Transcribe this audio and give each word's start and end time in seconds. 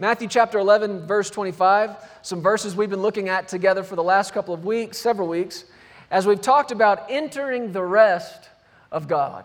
Matthew 0.00 0.28
chapter 0.28 0.58
11, 0.58 1.06
verse 1.06 1.28
25, 1.28 1.94
some 2.22 2.40
verses 2.40 2.74
we've 2.74 2.88
been 2.88 3.02
looking 3.02 3.28
at 3.28 3.48
together 3.48 3.82
for 3.82 3.96
the 3.96 4.02
last 4.02 4.32
couple 4.32 4.54
of 4.54 4.64
weeks, 4.64 4.96
several 4.96 5.28
weeks, 5.28 5.64
as 6.10 6.26
we've 6.26 6.40
talked 6.40 6.72
about 6.72 7.10
entering 7.10 7.72
the 7.72 7.82
rest 7.82 8.48
of 8.90 9.06
God, 9.06 9.44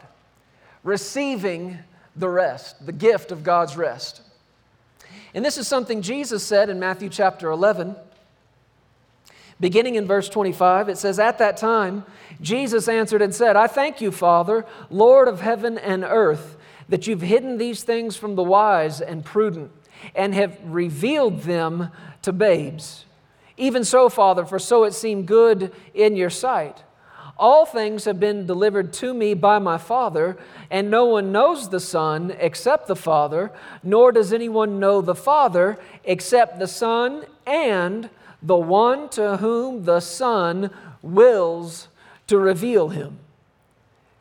receiving 0.81 1.79
the 2.15 2.29
rest, 2.29 2.85
the 2.85 2.93
gift 2.93 3.33
of 3.33 3.43
God's 3.43 3.75
rest. 3.75 4.21
And 5.33 5.43
this 5.43 5.57
is 5.57 5.67
something 5.67 6.01
Jesus 6.01 6.41
said 6.41 6.69
in 6.69 6.79
Matthew 6.79 7.09
chapter 7.09 7.49
11. 7.49 7.97
Beginning 9.59 9.95
in 9.95 10.07
verse 10.07 10.29
25, 10.29 10.87
it 10.87 10.97
says, 10.97 11.19
At 11.19 11.37
that 11.39 11.57
time, 11.57 12.05
Jesus 12.39 12.87
answered 12.87 13.21
and 13.21 13.35
said, 13.35 13.57
I 13.57 13.67
thank 13.67 13.99
you, 13.99 14.09
Father, 14.09 14.65
Lord 14.89 15.27
of 15.27 15.41
heaven 15.41 15.77
and 15.77 16.05
earth, 16.05 16.55
that 16.87 17.07
you've 17.07 17.23
hidden 17.23 17.57
these 17.57 17.83
things 17.83 18.15
from 18.15 18.35
the 18.35 18.43
wise 18.43 19.01
and 19.01 19.25
prudent 19.25 19.69
and 20.13 20.33
have 20.33 20.57
revealed 20.63 21.41
them 21.41 21.89
to 22.21 22.33
babes. 22.33 23.05
Even 23.57 23.83
so, 23.83 24.09
Father, 24.09 24.45
for 24.45 24.59
so 24.59 24.83
it 24.83 24.93
seemed 24.93 25.27
good 25.27 25.71
in 25.93 26.15
your 26.15 26.29
sight. 26.29 26.83
All 27.37 27.65
things 27.65 28.05
have 28.05 28.19
been 28.19 28.45
delivered 28.45 28.93
to 28.93 29.13
me 29.13 29.33
by 29.33 29.59
my 29.59 29.77
Father, 29.77 30.37
and 30.71 30.89
no 30.89 31.05
one 31.05 31.33
knows 31.33 31.69
the 31.69 31.81
Son 31.81 32.33
except 32.39 32.87
the 32.87 32.95
Father, 32.95 33.51
nor 33.83 34.13
does 34.13 34.31
anyone 34.31 34.79
know 34.79 35.01
the 35.01 35.15
Father 35.15 35.77
except 36.05 36.59
the 36.59 36.67
Son 36.67 37.25
and 37.45 38.09
the 38.41 38.55
one 38.55 39.09
to 39.09 39.37
whom 39.37 39.83
the 39.83 39.99
Son 39.99 40.69
wills 41.01 41.89
to 42.27 42.37
reveal 42.37 42.89
him. 42.89 43.19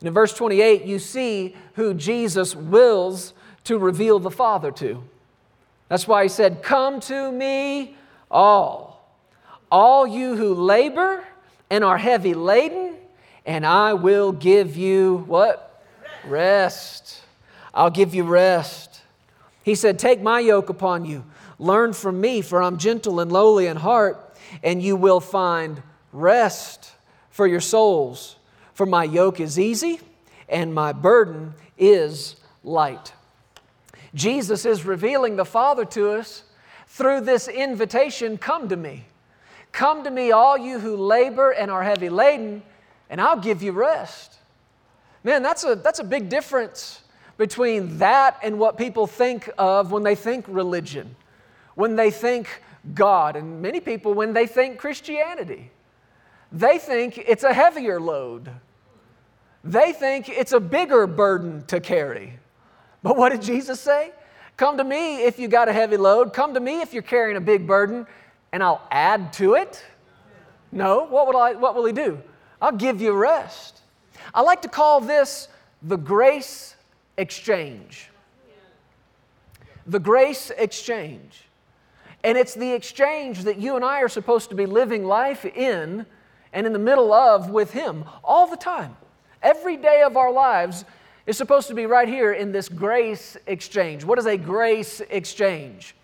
And 0.01 0.09
in 0.09 0.15
verse 0.15 0.35
28, 0.35 0.85
you 0.85 0.99
see 0.99 1.55
who 1.75 1.95
Jesus 1.95 2.57
wills 2.57 3.33
to 3.65 3.79
reveal 3.79 4.19
the 4.19 4.31
Father 4.31 4.73
to. 4.73 5.05
That's 5.95 6.09
why 6.09 6.25
he 6.25 6.29
said, 6.29 6.61
Come 6.65 6.99
to 7.03 7.31
me, 7.31 7.97
all, 8.29 9.17
all 9.71 10.09
you 10.09 10.35
who 10.35 10.53
labor 10.53 11.25
and 11.71 11.85
are 11.85 11.97
heavy 11.97 12.35
laden, 12.35 12.97
and 13.47 13.65
I 13.65 13.93
will 13.93 14.33
give 14.33 14.77
you 14.77 15.19
what? 15.29 15.85
Rest. 16.27 17.21
I'll 17.73 17.91
give 17.91 18.13
you 18.13 18.25
rest. 18.25 19.03
He 19.63 19.77
said, 19.77 20.01
Take 20.01 20.21
my 20.21 20.41
yoke 20.41 20.69
upon 20.69 21.05
you. 21.05 21.25
Learn 21.61 21.93
from 21.93 22.21
me, 22.21 22.41
for 22.41 22.61
I'm 22.61 22.77
gentle 22.77 23.21
and 23.21 23.31
lowly 23.31 23.69
in 23.69 23.77
heart, 23.77 24.37
and 24.65 24.83
you 24.83 24.97
will 24.97 25.21
find 25.21 25.81
rest 26.13 26.91
for 27.31 27.47
your 27.47 27.61
souls. 27.61 28.35
For 28.73 28.85
my 28.85 29.05
yoke 29.05 29.39
is 29.39 29.61
easy 29.61 30.01
and 30.49 30.75
my 30.75 30.93
burden 30.93 31.55
is 31.79 32.35
light. 32.65 33.14
Jesus 34.15 34.65
is 34.65 34.85
revealing 34.85 35.37
the 35.37 35.45
Father 35.45 35.85
to 35.87 36.13
us 36.13 36.45
through 36.87 37.23
this 37.23 37.49
invitation 37.49 38.39
come 38.39 38.69
to 38.69 38.77
me. 38.77 39.05
Come 39.73 40.05
to 40.05 40.11
me, 40.11 40.31
all 40.31 40.57
you 40.57 40.79
who 40.79 40.97
labor 40.97 41.51
and 41.51 41.71
are 41.71 41.83
heavy 41.83 42.09
laden, 42.09 42.63
and 43.11 43.21
I'll 43.21 43.41
give 43.41 43.63
you 43.63 43.73
rest. 43.73 44.39
Man, 45.25 45.43
that's 45.43 45.65
a, 45.65 45.75
that's 45.75 45.99
a 45.99 46.05
big 46.05 46.29
difference 46.29 47.03
between 47.37 47.99
that 47.99 48.39
and 48.43 48.59
what 48.59 48.79
people 48.79 49.09
think 49.09 49.51
of 49.59 49.91
when 49.91 50.05
they 50.05 50.15
think 50.15 50.45
religion, 50.47 51.17
when 51.75 51.97
they 51.97 52.11
think 52.13 52.63
God, 52.95 53.35
and 53.35 53.61
many 53.63 53.81
people 53.81 54.15
when 54.15 54.33
they 54.33 54.47
think 54.47 54.79
Christianity. 54.79 55.71
They 56.53 56.79
think 56.79 57.19
it's 57.19 57.43
a 57.43 57.53
heavier 57.53 58.01
load, 58.01 58.51
they 59.65 59.93
think 59.93 60.29
it's 60.29 60.53
a 60.53 60.61
bigger 60.61 61.07
burden 61.07 61.65
to 61.67 61.81
carry. 61.81 62.39
But 63.05 63.19
what 63.19 63.33
did 63.33 63.43
Jesus 63.43 63.81
say? 63.81 64.13
Come 64.57 64.79
to 64.79 64.85
me 64.85 65.25
if 65.25 65.39
you 65.39 65.47
got 65.47 65.69
a 65.69 65.73
heavy 65.75 65.99
load. 65.99 66.33
Come 66.33 66.55
to 66.55 66.61
me 66.61 66.81
if 66.81 66.95
you're 66.95 67.03
carrying 67.03 67.37
a 67.37 67.41
big 67.41 67.67
burden, 67.67 68.07
and 68.51 68.63
I'll 68.63 68.81
add 68.91 69.33
to 69.35 69.55
it. 69.55 69.85
No, 70.73 71.05
what, 71.05 71.27
will 71.27 71.37
I, 71.37 71.53
what 71.53 71.75
will 71.75 71.85
He 71.85 71.93
do? 71.93 72.21
I'll 72.63 72.73
give 72.73 73.03
you 73.03 73.13
rest. 73.13 73.83
I 74.33 74.41
like 74.41 74.63
to 74.63 74.69
call 74.69 75.03
this 75.03 75.49
the 75.83 75.99
grace 75.99 76.77
exchange. 77.19 78.09
The 79.87 80.01
grace 80.01 80.51
exchange. 80.57 81.45
And 82.25 82.39
it's 82.39 82.55
the 82.55 82.73
exchange 82.73 83.45
that 83.45 83.59
you 83.59 83.77
and 83.77 83.85
I 83.85 84.01
are 84.01 84.09
supposed 84.09 84.49
to 84.49 84.57
be 84.57 84.65
living 84.65 85.05
life 85.05 85.45
in 85.45 86.07
and 86.55 86.67
in 86.67 86.73
the 86.73 86.79
middle 86.79 87.13
of 87.13 87.51
with 87.51 87.73
Him 87.73 88.05
all 88.25 88.47
the 88.47 88.57
time. 88.57 88.97
Every 89.43 89.77
day 89.77 90.03
of 90.07 90.17
our 90.17 90.33
lives, 90.33 90.87
is 91.27 91.37
supposed 91.37 91.69
to 91.69 91.75
be 91.75 91.87
right 91.87 92.09
here 92.09 92.33
in 92.33 92.53
this 92.53 92.69
grace 92.69 93.37
exchange. 93.47 94.05
What 94.05 94.19
is 94.19 94.27
a 94.27 94.37
grace 94.37 95.01
exchange? 95.09 95.95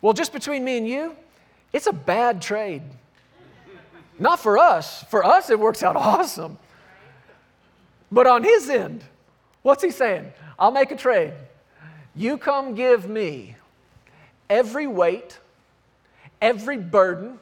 Well, 0.00 0.12
just 0.12 0.32
between 0.32 0.64
me 0.64 0.78
and 0.78 0.88
you, 0.88 1.14
it's 1.72 1.86
a 1.86 1.92
bad 1.92 2.40
trade. 2.40 2.82
Not 4.18 4.40
for 4.40 4.58
us. 4.58 5.02
For 5.04 5.24
us, 5.24 5.50
it 5.50 5.58
works 5.58 5.82
out 5.82 5.96
awesome. 5.96 6.58
But 8.12 8.26
on 8.26 8.42
his 8.42 8.68
end, 8.68 9.04
what's 9.62 9.82
he 9.82 9.90
saying? 9.90 10.32
I'll 10.58 10.72
make 10.72 10.90
a 10.90 10.96
trade. 10.96 11.32
You 12.14 12.38
come 12.38 12.74
give 12.74 13.08
me 13.08 13.56
every 14.48 14.86
weight, 14.86 15.38
every 16.42 16.76
burden, 16.76 17.38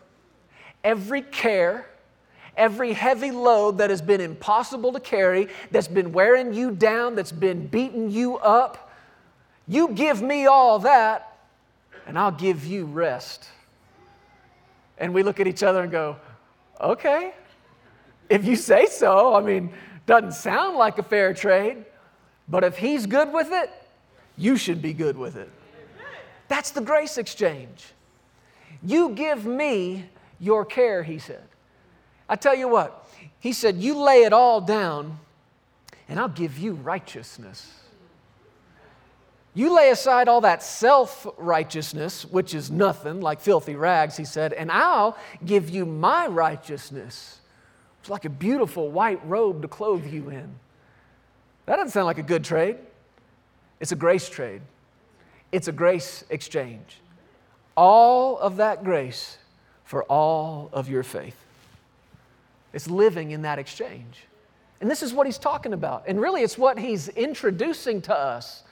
every 0.85 1.23
care, 1.23 1.87
every 2.59 2.93
heavy 2.93 3.31
load 3.31 3.79
that 3.79 3.89
has 3.89 4.03
been 4.03 4.21
impossible 4.21 4.93
to 4.93 5.01
carry, 5.01 5.49
that's 5.71 5.89
been 5.89 6.13
wearing 6.13 6.53
you 6.53 6.73
down, 6.73 7.15
that's 7.15 7.33
been 7.33 7.67
beating 7.67 8.11
you 8.11 8.37
up. 8.39 8.93
You 9.67 9.89
give 9.89 10.21
me 10.21 10.47
all 10.47 10.81
that, 10.81 11.39
and 12.07 12.19
I'll 12.19 12.33
give 12.33 12.67
you 12.67 12.85
rest. 12.85 13.49
And 14.99 15.15
we 15.15 15.23
look 15.23 15.41
at 15.41 15.47
each 15.47 15.63
other 15.63 15.83
and 15.83 15.93
go, 15.93 16.17
okay, 16.81 17.33
if 18.29 18.45
you 18.45 18.57
say 18.57 18.87
so. 18.87 19.35
I 19.35 19.41
mean, 19.41 19.71
doesn't 20.07 20.33
sound 20.33 20.77
like 20.77 20.99
a 20.99 21.03
fair 21.03 21.33
trade, 21.33 21.85
but 22.49 22.65
if 22.65 22.77
he's 22.77 23.07
good 23.07 23.33
with 23.33 23.53
it, 23.53 23.71
you 24.37 24.57
should 24.57 24.83
be 24.83 24.93
good 24.93 25.17
with 25.17 25.37
it. 25.37 25.51
That's 26.49 26.71
the 26.71 26.81
grace 26.81 27.19
exchange. 27.19 27.93
You 28.83 29.11
give 29.11 29.45
me 29.45 30.09
your 30.41 30.65
care, 30.65 31.03
he 31.03 31.19
said. 31.19 31.45
I 32.29 32.37
tell 32.37 32.55
you 32.55 32.69
what, 32.69 33.07
he 33.41 33.53
said, 33.53 33.77
You 33.77 33.99
lay 33.99 34.25
it 34.25 34.33
all 34.33 34.61
down, 34.61 35.19
and 36.09 36.19
I'll 36.19 36.29
give 36.29 36.59
you 36.59 36.73
righteousness. 36.75 37.75
You 39.55 39.75
lay 39.75 39.91
aside 39.91 40.29
all 40.29 40.43
that 40.43 40.63
self 40.63 41.27
righteousness, 41.37 42.25
which 42.25 42.55
is 42.55 42.71
nothing, 42.71 43.21
like 43.21 43.41
filthy 43.41 43.75
rags, 43.75 44.17
he 44.17 44.25
said, 44.25 44.53
and 44.53 44.71
I'll 44.71 45.17
give 45.45 45.69
you 45.71 45.85
my 45.85 46.27
righteousness. 46.29 47.41
It's 48.01 48.11
like 48.11 48.25
a 48.25 48.31
beautiful 48.31 48.91
white 48.91 49.21
robe 49.27 49.63
to 49.63 49.69
clothe 49.69 50.07
you 50.07 50.29
in. 50.29 50.55
That 51.67 51.77
doesn't 51.77 51.91
sound 51.91 52.07
like 52.07 52.19
a 52.19 52.23
good 52.23 52.45
trade. 52.45 52.77
It's 53.81 53.93
a 53.93 53.97
grace 53.97 54.29
trade, 54.29 54.63
it's 55.51 55.69
a 55.69 55.73
grace 55.73 56.25
exchange. 56.31 57.01
All 57.77 58.39
of 58.39 58.57
that 58.59 58.83
grace 58.83 59.39
for 59.85 60.05
all 60.05 60.69
of 60.73 60.89
your 60.89 61.03
faith. 61.03 61.48
It's 62.73 62.89
living 62.89 63.31
in 63.31 63.43
that 63.43 63.59
exchange. 63.59 64.27
And 64.81 64.91
this 64.91 65.03
is 65.03 65.13
what 65.13 65.27
he's 65.27 65.39
talking 65.39 65.73
about. 65.73 66.05
And 66.07 66.21
really, 66.21 66.43
it's 66.43 66.59
what 66.59 66.79
he's 66.79 67.09
introducing 67.09 68.01
to 68.03 68.17
us. 68.17 68.63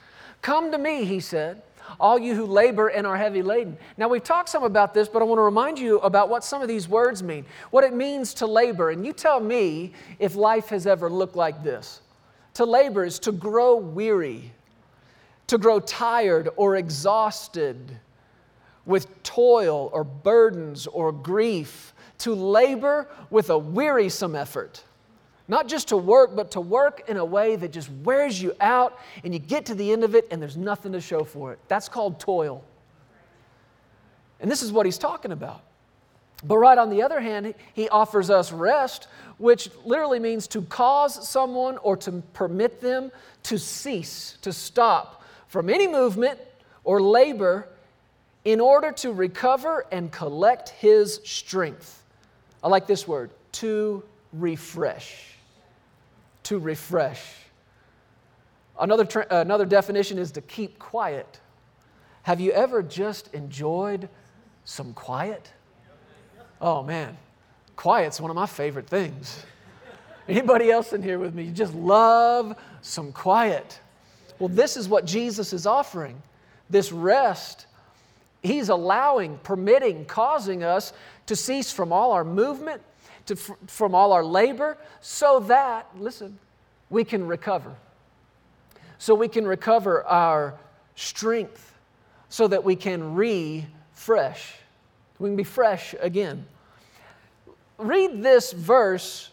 Come 0.43 0.71
to 0.73 0.79
me, 0.79 1.05
he 1.05 1.21
said, 1.21 1.63
all 1.99 2.19
you 2.19 2.35
who 2.35 2.47
labor 2.47 2.89
and 2.89 3.07
are 3.07 3.17
heavy 3.17 3.43
laden. 3.43 3.77
Now, 3.97 4.09
we've 4.09 4.23
talked 4.23 4.49
some 4.49 4.65
about 4.65 4.93
this, 4.93 5.09
but 5.09 5.23
I 5.23 5.25
want 5.25 5.39
to 5.39 5.43
remind 5.43 5.79
you 5.79 5.99
about 6.01 6.29
what 6.29 6.45
some 6.45 6.63
of 6.63 6.69
these 6.69 6.89
words 6.89 7.23
mean, 7.23 7.45
what 7.71 7.85
it 7.85 7.95
means 7.95 8.35
to 8.35 8.47
labor. 8.47 8.91
And 8.91 9.07
you 9.07 9.13
tell 9.13 9.41
me 9.41 9.93
if 10.19 10.35
life 10.35 10.69
has 10.69 10.87
ever 10.87 11.09
looked 11.09 11.37
like 11.37 11.63
this. 11.63 12.01
To 12.55 12.65
labor 12.65 13.05
is 13.05 13.19
to 13.21 13.33
grow 13.33 13.77
weary, 13.77 14.53
to 15.47 15.59
grow 15.59 15.81
tired 15.81 16.49
or 16.57 16.77
exhausted 16.77 17.99
with 18.85 19.23
toil 19.23 19.91
or 19.93 20.05
burdens 20.05 20.87
or 20.87 21.13
grief 21.13 21.93
to 22.19 22.35
labor 22.35 23.09
with 23.31 23.51
a 23.51 23.59
wearisome 23.59 24.35
effort. 24.35 24.83
Not 25.49 25.69
just 25.69 25.89
to 25.89 25.97
work, 25.97 26.35
but 26.35 26.51
to 26.53 26.61
work 26.61 27.05
in 27.09 27.17
a 27.17 27.25
way 27.25 27.57
that 27.57 27.73
just 27.73 27.91
wears 28.03 28.41
you 28.41 28.55
out 28.61 28.99
and 29.23 29.33
you 29.33 29.39
get 29.39 29.67
to 29.67 29.75
the 29.75 29.93
end 29.93 30.03
of 30.03 30.15
it 30.15 30.27
and 30.31 30.43
there's 30.43 30.57
nothing 30.57 30.93
to 30.93 31.01
show 31.01 31.23
for 31.23 31.53
it. 31.53 31.59
That's 31.69 31.89
called 31.89 32.19
toil. 32.19 32.65
And 34.41 34.51
this 34.51 34.63
is 34.63 34.73
what 34.73 34.87
he's 34.87 34.99
talking 34.99 35.33
about. 35.33 35.63
But 36.45 36.59
right 36.59 36.77
on 36.77 36.91
the 36.91 37.03
other 37.03 37.21
hand, 37.21 37.55
he 37.73 37.89
offers 37.89 38.29
us 38.29 38.53
rest, 38.53 39.09
which 39.39 39.71
literally 39.85 40.19
means 40.19 40.47
to 40.49 40.63
cause 40.63 41.29
someone 41.29 41.79
or 41.79 41.97
to 41.99 42.23
permit 42.33 42.81
them 42.81 43.11
to 43.45 43.59
cease, 43.59 44.37
to 44.43 44.53
stop 44.53 45.23
from 45.49 45.71
any 45.71 45.87
movement 45.87 46.39
or 46.85 47.01
labor 47.01 47.69
in 48.45 48.61
order 48.61 48.93
to 48.93 49.13
recover 49.13 49.87
and 49.91 50.13
collect 50.13 50.71
his 50.71 51.21
strength. 51.25 52.03
I 52.67 52.69
like 52.69 52.89
this 52.89 53.07
word 53.07 53.31
to 53.53 54.03
refresh. 54.33 55.37
To 56.43 56.59
refresh. 56.59 57.23
Another, 58.81 59.05
tra- 59.05 59.29
uh, 59.31 59.37
another 59.37 59.65
definition 59.65 60.19
is 60.19 60.33
to 60.33 60.41
keep 60.41 60.77
quiet. 60.81 61.39
Have 62.25 62.41
you 62.41 62.51
ever 62.51 62.83
just 62.83 63.33
enjoyed 63.33 64.09
some 64.65 64.95
quiet? 64.95 65.53
Oh 66.61 66.83
man, 66.83 67.17
quiet's 67.77 68.21
one 68.21 68.33
of 68.33 68.35
my 68.35 68.47
favorite 68.47 68.89
things. 68.89 69.47
Anybody 70.29 70.73
else 70.73 70.93
in 70.93 71.05
here 71.05 71.21
with 71.21 71.37
me? 71.37 71.45
You 71.45 71.53
just 71.53 71.73
love 71.73 72.57
some 72.83 73.13
quiet. 73.13 73.79
Well, 74.41 74.49
this 74.49 74.77
is 74.77 74.89
what 74.89 75.05
Jesus 75.05 75.53
is 75.53 75.67
offering 75.67 76.21
this 76.69 76.91
rest. 76.91 77.67
He's 78.43 78.69
allowing, 78.69 79.39
permitting, 79.39 80.05
causing 80.05 80.63
us 80.63 80.93
to 81.27 81.37
cease 81.37 81.73
from 81.73 81.93
all 81.93 82.13
our 82.13 82.25
movement, 82.25 82.83
to, 83.27 83.37
from 83.37 83.95
all 83.95 84.13
our 84.13 84.25
labor, 84.25 84.79
so 85.01 85.41
that, 85.41 85.89
listen, 85.99 86.39
we 86.91 87.05
can 87.05 87.27
recover. 87.27 87.75
So 88.99 89.15
we 89.15 89.29
can 89.29 89.47
recover 89.47 90.05
our 90.05 90.55
strength, 90.95 91.75
so 92.29 92.47
that 92.49 92.65
we 92.65 92.77
can 92.77 93.15
refresh. 93.15 94.55
We 95.19 95.29
can 95.29 95.37
be 95.37 95.45
fresh 95.45 95.95
again. 96.01 96.47
Read 97.79 98.23
this 98.23 98.53
verse 98.53 99.31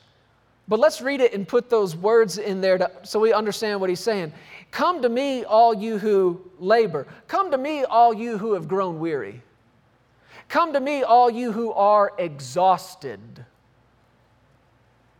but 0.68 0.80
let's 0.80 1.02
read 1.02 1.20
it 1.20 1.34
and 1.34 1.48
put 1.48 1.70
those 1.70 1.96
words 1.96 2.38
in 2.38 2.62
there 2.62 2.78
to, 2.78 2.92
so 3.04 3.20
we 3.20 3.34
understand 3.34 3.82
what 3.82 3.90
he's 3.90 4.00
saying. 4.00 4.32
Come 4.74 5.04
to 5.04 5.10
me, 5.10 5.44
all 5.44 5.76
you 5.76 6.00
who 6.00 6.42
labor. 6.58 7.06
Come 7.28 7.52
to 7.52 7.60
me, 7.60 7.84
all 7.84 8.12
you 8.12 8.40
who 8.40 8.54
have 8.54 8.68
grown 8.68 9.00
weary. 9.00 9.44
Come 10.50 10.74
to 10.74 10.80
me, 10.80 11.04
all 11.04 11.30
you 11.30 11.52
who 11.52 11.72
are 11.74 12.12
exhausted. 12.18 13.46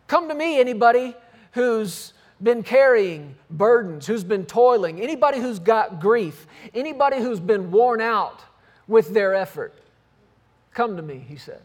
Come 0.08 0.28
to 0.30 0.34
me, 0.34 0.60
anybody 0.60 1.16
who's 1.52 2.14
been 2.42 2.64
carrying 2.64 3.36
burdens, 3.52 4.08
who's 4.08 4.24
been 4.24 4.48
toiling, 4.48 5.00
anybody 5.00 5.40
who's 5.40 5.60
got 5.60 6.02
grief, 6.02 6.48
anybody 6.74 7.20
who's 7.20 7.40
been 7.40 7.70
worn 7.70 8.02
out 8.02 8.42
with 8.88 9.14
their 9.14 9.36
effort. 9.36 9.76
Come 10.74 10.98
to 10.98 11.04
me, 11.04 11.24
he 11.30 11.36
said, 11.36 11.62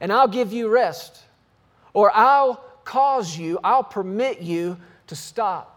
and 0.00 0.10
I'll 0.10 0.28
give 0.28 0.50
you 0.50 0.70
rest, 0.70 1.22
or 1.92 2.10
I'll 2.14 2.54
cause 2.84 3.36
you, 3.36 3.60
I'll 3.62 3.84
permit 3.84 4.40
you 4.40 4.78
to 5.08 5.14
stop. 5.14 5.71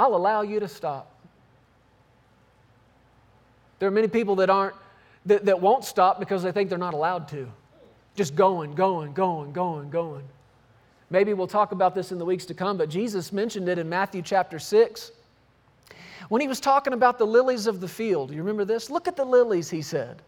I'll 0.00 0.14
allow 0.14 0.40
you 0.40 0.60
to 0.60 0.68
stop. 0.68 1.12
There 3.78 3.86
are 3.86 3.92
many 3.92 4.08
people 4.08 4.36
that 4.36 4.48
aren't 4.48 4.74
that, 5.26 5.44
that 5.44 5.60
won't 5.60 5.84
stop 5.84 6.18
because 6.18 6.42
they 6.42 6.52
think 6.52 6.70
they're 6.70 6.78
not 6.78 6.94
allowed 6.94 7.28
to. 7.28 7.46
Just 8.14 8.34
going, 8.34 8.74
going, 8.74 9.12
going, 9.12 9.52
going, 9.52 9.90
going. 9.90 10.24
Maybe 11.10 11.34
we'll 11.34 11.46
talk 11.46 11.72
about 11.72 11.94
this 11.94 12.12
in 12.12 12.18
the 12.18 12.24
weeks 12.24 12.46
to 12.46 12.54
come, 12.54 12.78
but 12.78 12.88
Jesus 12.88 13.30
mentioned 13.30 13.68
it 13.68 13.78
in 13.78 13.90
Matthew 13.90 14.22
chapter 14.22 14.58
6. 14.58 15.12
When 16.30 16.40
he 16.40 16.48
was 16.48 16.60
talking 16.60 16.94
about 16.94 17.18
the 17.18 17.26
lilies 17.26 17.66
of 17.66 17.80
the 17.80 17.88
field, 17.88 18.30
you 18.30 18.38
remember 18.38 18.64
this? 18.64 18.88
Look 18.88 19.06
at 19.06 19.16
the 19.16 19.24
lilies, 19.26 19.68
he 19.68 19.82
said. 19.82 20.22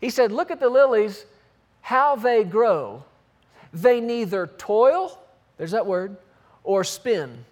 He 0.00 0.10
said, 0.10 0.32
Look 0.32 0.50
at 0.50 0.58
the 0.58 0.68
lilies, 0.68 1.26
how 1.80 2.16
they 2.16 2.42
grow. 2.42 3.04
They 3.72 4.00
neither 4.00 4.48
toil, 4.48 5.16
there's 5.58 5.70
that 5.70 5.86
word, 5.86 6.16
or 6.64 6.82
spin. 6.82 7.44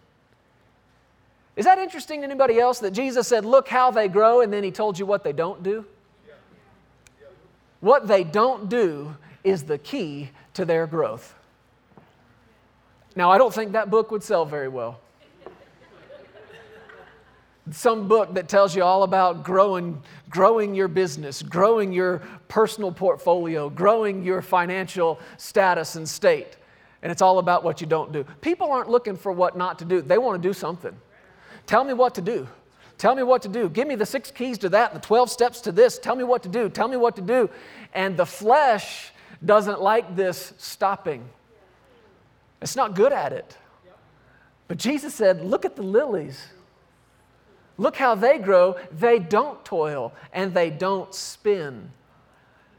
Is 1.54 1.66
that 1.66 1.78
interesting 1.78 2.20
to 2.20 2.24
anybody 2.24 2.58
else 2.58 2.78
that 2.80 2.92
Jesus 2.92 3.28
said, 3.28 3.44
Look 3.44 3.68
how 3.68 3.90
they 3.90 4.08
grow, 4.08 4.40
and 4.40 4.52
then 4.52 4.64
he 4.64 4.70
told 4.70 4.98
you 4.98 5.06
what 5.06 5.24
they 5.24 5.32
don't 5.32 5.62
do? 5.62 5.84
What 7.80 8.06
they 8.06 8.24
don't 8.24 8.68
do 8.68 9.16
is 9.42 9.64
the 9.64 9.78
key 9.78 10.30
to 10.54 10.64
their 10.64 10.86
growth. 10.86 11.34
Now, 13.16 13.30
I 13.30 13.38
don't 13.38 13.52
think 13.52 13.72
that 13.72 13.90
book 13.90 14.10
would 14.10 14.22
sell 14.22 14.44
very 14.44 14.68
well 14.68 15.00
some 17.70 18.08
book 18.08 18.34
that 18.34 18.48
tells 18.48 18.74
you 18.74 18.82
all 18.82 19.04
about 19.04 19.44
growing, 19.44 20.02
growing 20.28 20.74
your 20.74 20.88
business, 20.88 21.42
growing 21.42 21.92
your 21.92 22.18
personal 22.48 22.90
portfolio, 22.90 23.70
growing 23.70 24.24
your 24.24 24.42
financial 24.42 25.20
status 25.36 25.94
and 25.94 26.08
state. 26.08 26.56
And 27.02 27.12
it's 27.12 27.22
all 27.22 27.38
about 27.38 27.62
what 27.62 27.80
you 27.80 27.86
don't 27.86 28.12
do. 28.12 28.24
People 28.40 28.72
aren't 28.72 28.88
looking 28.88 29.16
for 29.16 29.30
what 29.32 29.56
not 29.56 29.78
to 29.78 29.84
do, 29.84 30.02
they 30.02 30.18
want 30.18 30.42
to 30.42 30.48
do 30.48 30.52
something. 30.52 30.96
Tell 31.66 31.84
me 31.84 31.92
what 31.92 32.14
to 32.16 32.20
do. 32.20 32.46
Tell 32.98 33.14
me 33.14 33.22
what 33.22 33.42
to 33.42 33.48
do. 33.48 33.68
Give 33.68 33.88
me 33.88 33.94
the 33.94 34.06
six 34.06 34.30
keys 34.30 34.58
to 34.58 34.68
that, 34.68 34.94
the 34.94 35.00
12 35.00 35.30
steps 35.30 35.60
to 35.62 35.72
this. 35.72 35.98
Tell 35.98 36.14
me 36.14 36.24
what 36.24 36.42
to 36.44 36.48
do. 36.48 36.68
Tell 36.68 36.88
me 36.88 36.96
what 36.96 37.16
to 37.16 37.22
do. 37.22 37.50
And 37.94 38.16
the 38.16 38.26
flesh 38.26 39.12
doesn't 39.44 39.80
like 39.80 40.14
this 40.14 40.52
stopping, 40.58 41.28
it's 42.60 42.76
not 42.76 42.94
good 42.94 43.12
at 43.12 43.32
it. 43.32 43.56
But 44.68 44.78
Jesus 44.78 45.14
said, 45.14 45.44
Look 45.44 45.64
at 45.64 45.76
the 45.76 45.82
lilies. 45.82 46.46
Look 47.76 47.96
how 47.96 48.14
they 48.14 48.38
grow. 48.38 48.76
They 48.96 49.18
don't 49.18 49.64
toil 49.64 50.12
and 50.32 50.54
they 50.54 50.70
don't 50.70 51.12
spin. 51.14 51.90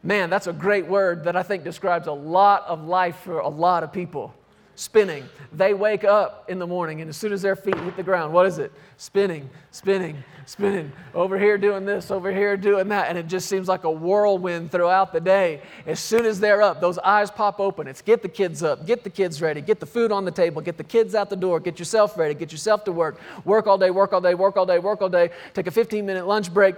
Man, 0.02 0.30
that's 0.30 0.48
a 0.48 0.54
great 0.54 0.88
word 0.88 1.26
that 1.26 1.36
I 1.36 1.44
think 1.44 1.64
describes 1.64 2.08
a 2.08 2.14
lot 2.14 2.64
of 2.68 2.86
life 2.86 3.18
for 3.18 3.40
a 3.40 3.50
lot 3.50 3.84
of 3.84 3.92
people 3.92 4.34
spinning. 4.76 5.24
They 5.52 5.74
wake 5.74 6.04
up 6.04 6.50
in 6.50 6.60
the 6.60 6.68
morning, 6.68 7.02
and 7.02 7.10
as 7.10 7.18
soon 7.18 7.32
as 7.32 7.42
their 7.42 7.56
feet 7.56 7.78
hit 7.80 7.96
the 7.96 8.04
ground, 8.04 8.34
what 8.34 8.46
is 8.46 8.58
it? 8.58 8.72
Spinning, 8.98 9.50
spinning, 9.72 10.24
spinning. 10.46 10.92
Over 11.14 11.38
here 11.38 11.58
doing 11.58 11.86
this, 11.86 12.10
over 12.10 12.32
here 12.32 12.58
doing 12.58 12.88
that. 12.90 13.10
And 13.10 13.18
it 13.18 13.28
just 13.28 13.48
seems 13.48 13.68
like 13.68 13.84
a 13.84 13.92
whirlwind 13.92 14.72
throughout 14.72 15.14
the 15.14 15.20
day. 15.20 15.62
As 15.86 16.00
soon 16.00 16.26
as 16.26 16.40
they're 16.40 16.62
up, 16.62 16.82
those 16.82 16.98
eyes 17.00 17.30
pop 17.30 17.60
open. 17.60 17.88
It's 17.88 18.02
get 18.02 18.22
the 18.22 18.30
kids 18.30 18.64
up, 18.64 18.86
get 18.86 19.04
the 19.04 19.10
kids 19.10 19.42
ready, 19.42 19.62
get 19.62 19.80
the 19.80 19.86
food 19.86 20.12
on 20.12 20.26
the 20.26 20.32
table, 20.32 20.62
get 20.62 20.78
the 20.78 20.84
kids 20.84 21.16
out 21.16 21.30
the 21.30 21.36
door, 21.36 21.60
get 21.60 21.80
yourself 21.80 22.18
ready, 22.18 22.34
get 22.34 22.52
yourself 22.52 22.84
to 22.86 22.92
work. 22.92 23.20
Work 23.46 23.68
all 23.68 23.78
day, 23.78 23.92
work 23.92 24.14
all 24.14 24.22
day, 24.22 24.36
work 24.36 24.58
all 24.58 24.66
day, 24.66 24.80
work 24.80 25.02
all 25.02 25.10
day. 25.10 25.30
Take 25.54 25.68
a 25.68 25.72
15 25.72 26.06
minute 26.06 26.28
lunch 26.28 26.54
break. 26.54 26.76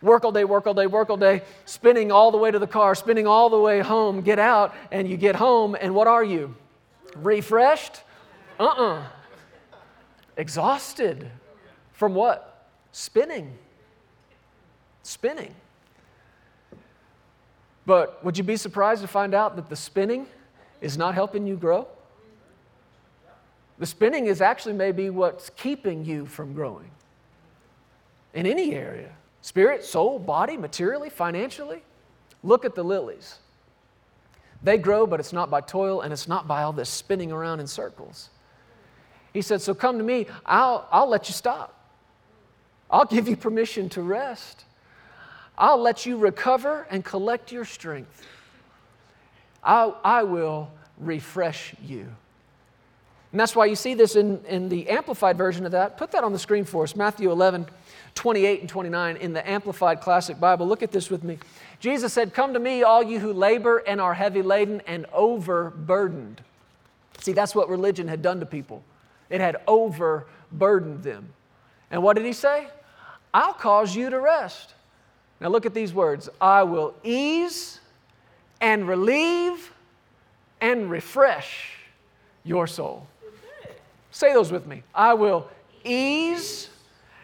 Work 0.00 0.24
all 0.24 0.30
day, 0.30 0.44
work 0.44 0.66
all 0.68 0.74
day, 0.74 0.86
work 0.86 1.10
all 1.10 1.16
day, 1.16 1.42
spinning 1.64 2.12
all 2.12 2.30
the 2.30 2.38
way 2.38 2.52
to 2.52 2.58
the 2.60 2.68
car, 2.68 2.94
spinning 2.94 3.26
all 3.26 3.50
the 3.50 3.58
way 3.58 3.80
home. 3.80 4.20
Get 4.20 4.38
out, 4.38 4.72
and 4.92 5.10
you 5.10 5.16
get 5.16 5.34
home, 5.34 5.76
and 5.80 5.92
what 5.92 6.06
are 6.06 6.22
you? 6.22 6.54
Refreshed? 7.22 8.02
Uh 8.58 8.64
uh-uh. 8.64 8.94
uh 8.94 9.06
Exhausted. 10.36 11.30
From 11.92 12.14
what? 12.14 12.68
Spinning. 12.92 13.56
Spinning. 15.02 15.54
But 17.86 18.22
would 18.24 18.36
you 18.36 18.44
be 18.44 18.56
surprised 18.56 19.00
to 19.02 19.08
find 19.08 19.34
out 19.34 19.56
that 19.56 19.68
the 19.68 19.76
spinning 19.76 20.26
is 20.80 20.98
not 20.98 21.14
helping 21.14 21.46
you 21.46 21.56
grow? 21.56 21.88
The 23.78 23.86
spinning 23.86 24.26
is 24.26 24.40
actually 24.40 24.74
maybe 24.74 25.08
what's 25.10 25.50
keeping 25.50 26.04
you 26.04 26.26
from 26.26 26.52
growing 26.52 26.90
in 28.34 28.46
any 28.46 28.74
area 28.74 29.10
spirit, 29.40 29.84
soul, 29.84 30.18
body, 30.18 30.56
materially, 30.56 31.08
financially. 31.08 31.82
Look 32.42 32.64
at 32.64 32.74
the 32.74 32.82
lilies. 32.82 33.38
They 34.62 34.76
grow, 34.76 35.06
but 35.06 35.20
it's 35.20 35.32
not 35.32 35.50
by 35.50 35.60
toil 35.60 36.00
and 36.00 36.12
it's 36.12 36.26
not 36.26 36.48
by 36.48 36.62
all 36.62 36.72
this 36.72 36.90
spinning 36.90 37.30
around 37.30 37.60
in 37.60 37.66
circles. 37.66 38.30
He 39.32 39.42
said, 39.42 39.60
So 39.60 39.74
come 39.74 39.98
to 39.98 40.04
me, 40.04 40.26
I'll, 40.44 40.86
I'll 40.90 41.08
let 41.08 41.28
you 41.28 41.34
stop. 41.34 41.74
I'll 42.90 43.04
give 43.04 43.28
you 43.28 43.36
permission 43.36 43.88
to 43.90 44.02
rest. 44.02 44.64
I'll 45.56 45.80
let 45.80 46.06
you 46.06 46.16
recover 46.16 46.86
and 46.90 47.04
collect 47.04 47.52
your 47.52 47.64
strength. 47.64 48.26
I'll, 49.62 49.98
I 50.04 50.22
will 50.22 50.70
refresh 50.98 51.74
you. 51.84 52.08
And 53.30 53.40
that's 53.40 53.54
why 53.54 53.66
you 53.66 53.76
see 53.76 53.94
this 53.94 54.16
in, 54.16 54.42
in 54.46 54.68
the 54.68 54.88
amplified 54.88 55.36
version 55.36 55.66
of 55.66 55.72
that. 55.72 55.98
Put 55.98 56.12
that 56.12 56.24
on 56.24 56.32
the 56.32 56.38
screen 56.38 56.64
for 56.64 56.84
us 56.84 56.96
Matthew 56.96 57.30
11, 57.30 57.66
28 58.14 58.60
and 58.60 58.68
29 58.68 59.16
in 59.16 59.32
the 59.32 59.48
Amplified 59.48 60.00
Classic 60.00 60.40
Bible. 60.40 60.66
Look 60.66 60.82
at 60.82 60.92
this 60.92 61.10
with 61.10 61.22
me. 61.22 61.38
Jesus 61.78 62.12
said, 62.12 62.32
Come 62.32 62.54
to 62.54 62.58
me, 62.58 62.82
all 62.82 63.02
you 63.02 63.20
who 63.20 63.32
labor 63.32 63.78
and 63.86 64.00
are 64.00 64.14
heavy 64.14 64.42
laden 64.42 64.80
and 64.86 65.04
overburdened. 65.12 66.40
See, 67.20 67.32
that's 67.32 67.54
what 67.54 67.68
religion 67.68 68.08
had 68.08 68.22
done 68.22 68.40
to 68.40 68.46
people, 68.46 68.82
it 69.28 69.40
had 69.40 69.56
overburdened 69.66 71.02
them. 71.02 71.28
And 71.90 72.02
what 72.02 72.16
did 72.16 72.24
he 72.24 72.32
say? 72.32 72.68
I'll 73.32 73.52
cause 73.52 73.94
you 73.94 74.08
to 74.08 74.20
rest. 74.20 74.74
Now 75.40 75.48
look 75.48 75.66
at 75.66 75.74
these 75.74 75.92
words 75.92 76.28
I 76.40 76.62
will 76.62 76.94
ease 77.04 77.78
and 78.60 78.88
relieve 78.88 79.72
and 80.60 80.90
refresh 80.90 81.74
your 82.42 82.66
soul. 82.66 83.06
Say 84.18 84.32
those 84.32 84.50
with 84.50 84.66
me. 84.66 84.82
I 84.92 85.14
will 85.14 85.48
ease 85.84 86.70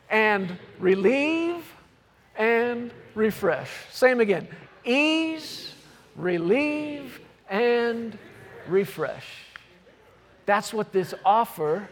and 0.08 0.56
relieve 0.78 1.64
and 2.36 2.92
refresh. 3.16 3.68
Same 3.90 4.20
again. 4.20 4.46
Ease, 4.84 5.74
relieve, 6.14 7.20
and 7.50 8.16
refresh. 8.68 9.26
That's 10.46 10.72
what 10.72 10.92
this 10.92 11.14
offer 11.24 11.88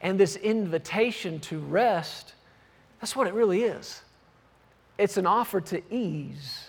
and 0.00 0.18
this 0.18 0.36
invitation 0.36 1.38
to 1.40 1.58
rest, 1.58 2.32
that's 2.98 3.14
what 3.14 3.26
it 3.26 3.34
really 3.34 3.62
is. 3.62 4.00
It's 4.96 5.18
an 5.18 5.26
offer 5.26 5.60
to 5.60 5.82
ease, 5.92 6.68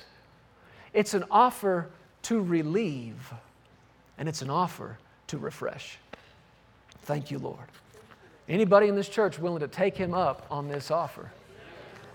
it's 0.91 1.13
an 1.13 1.23
offer 1.31 1.87
to 2.23 2.41
relieve, 2.41 3.33
and 4.17 4.27
it's 4.27 4.41
an 4.41 4.49
offer 4.49 4.97
to 5.27 5.37
refresh. 5.37 5.99
Thank 7.07 7.31
you, 7.31 7.39
Lord. 7.39 7.65
Anybody 8.49 8.89
in 8.89 8.95
this 8.95 9.07
church 9.07 9.39
willing 9.39 9.61
to 9.61 9.67
take 9.69 9.95
him 9.95 10.13
up 10.13 10.45
on 10.51 10.67
this 10.67 10.91
offer? 10.91 11.31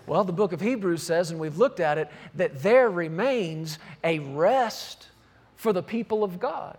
Well, 0.07 0.23
the 0.23 0.35
book 0.35 0.53
of 0.53 0.61
Hebrews 0.61 1.03
says, 1.03 1.31
and 1.31 1.41
we've 1.41 1.57
looked 1.57 1.81
at 1.81 1.97
it, 1.97 2.11
that 2.35 2.63
there 2.63 2.91
remains 2.91 3.79
a 4.05 4.19
rest 4.19 5.09
for 5.57 5.73
the 5.73 5.83
people 5.83 6.23
of 6.23 6.39
God. 6.39 6.77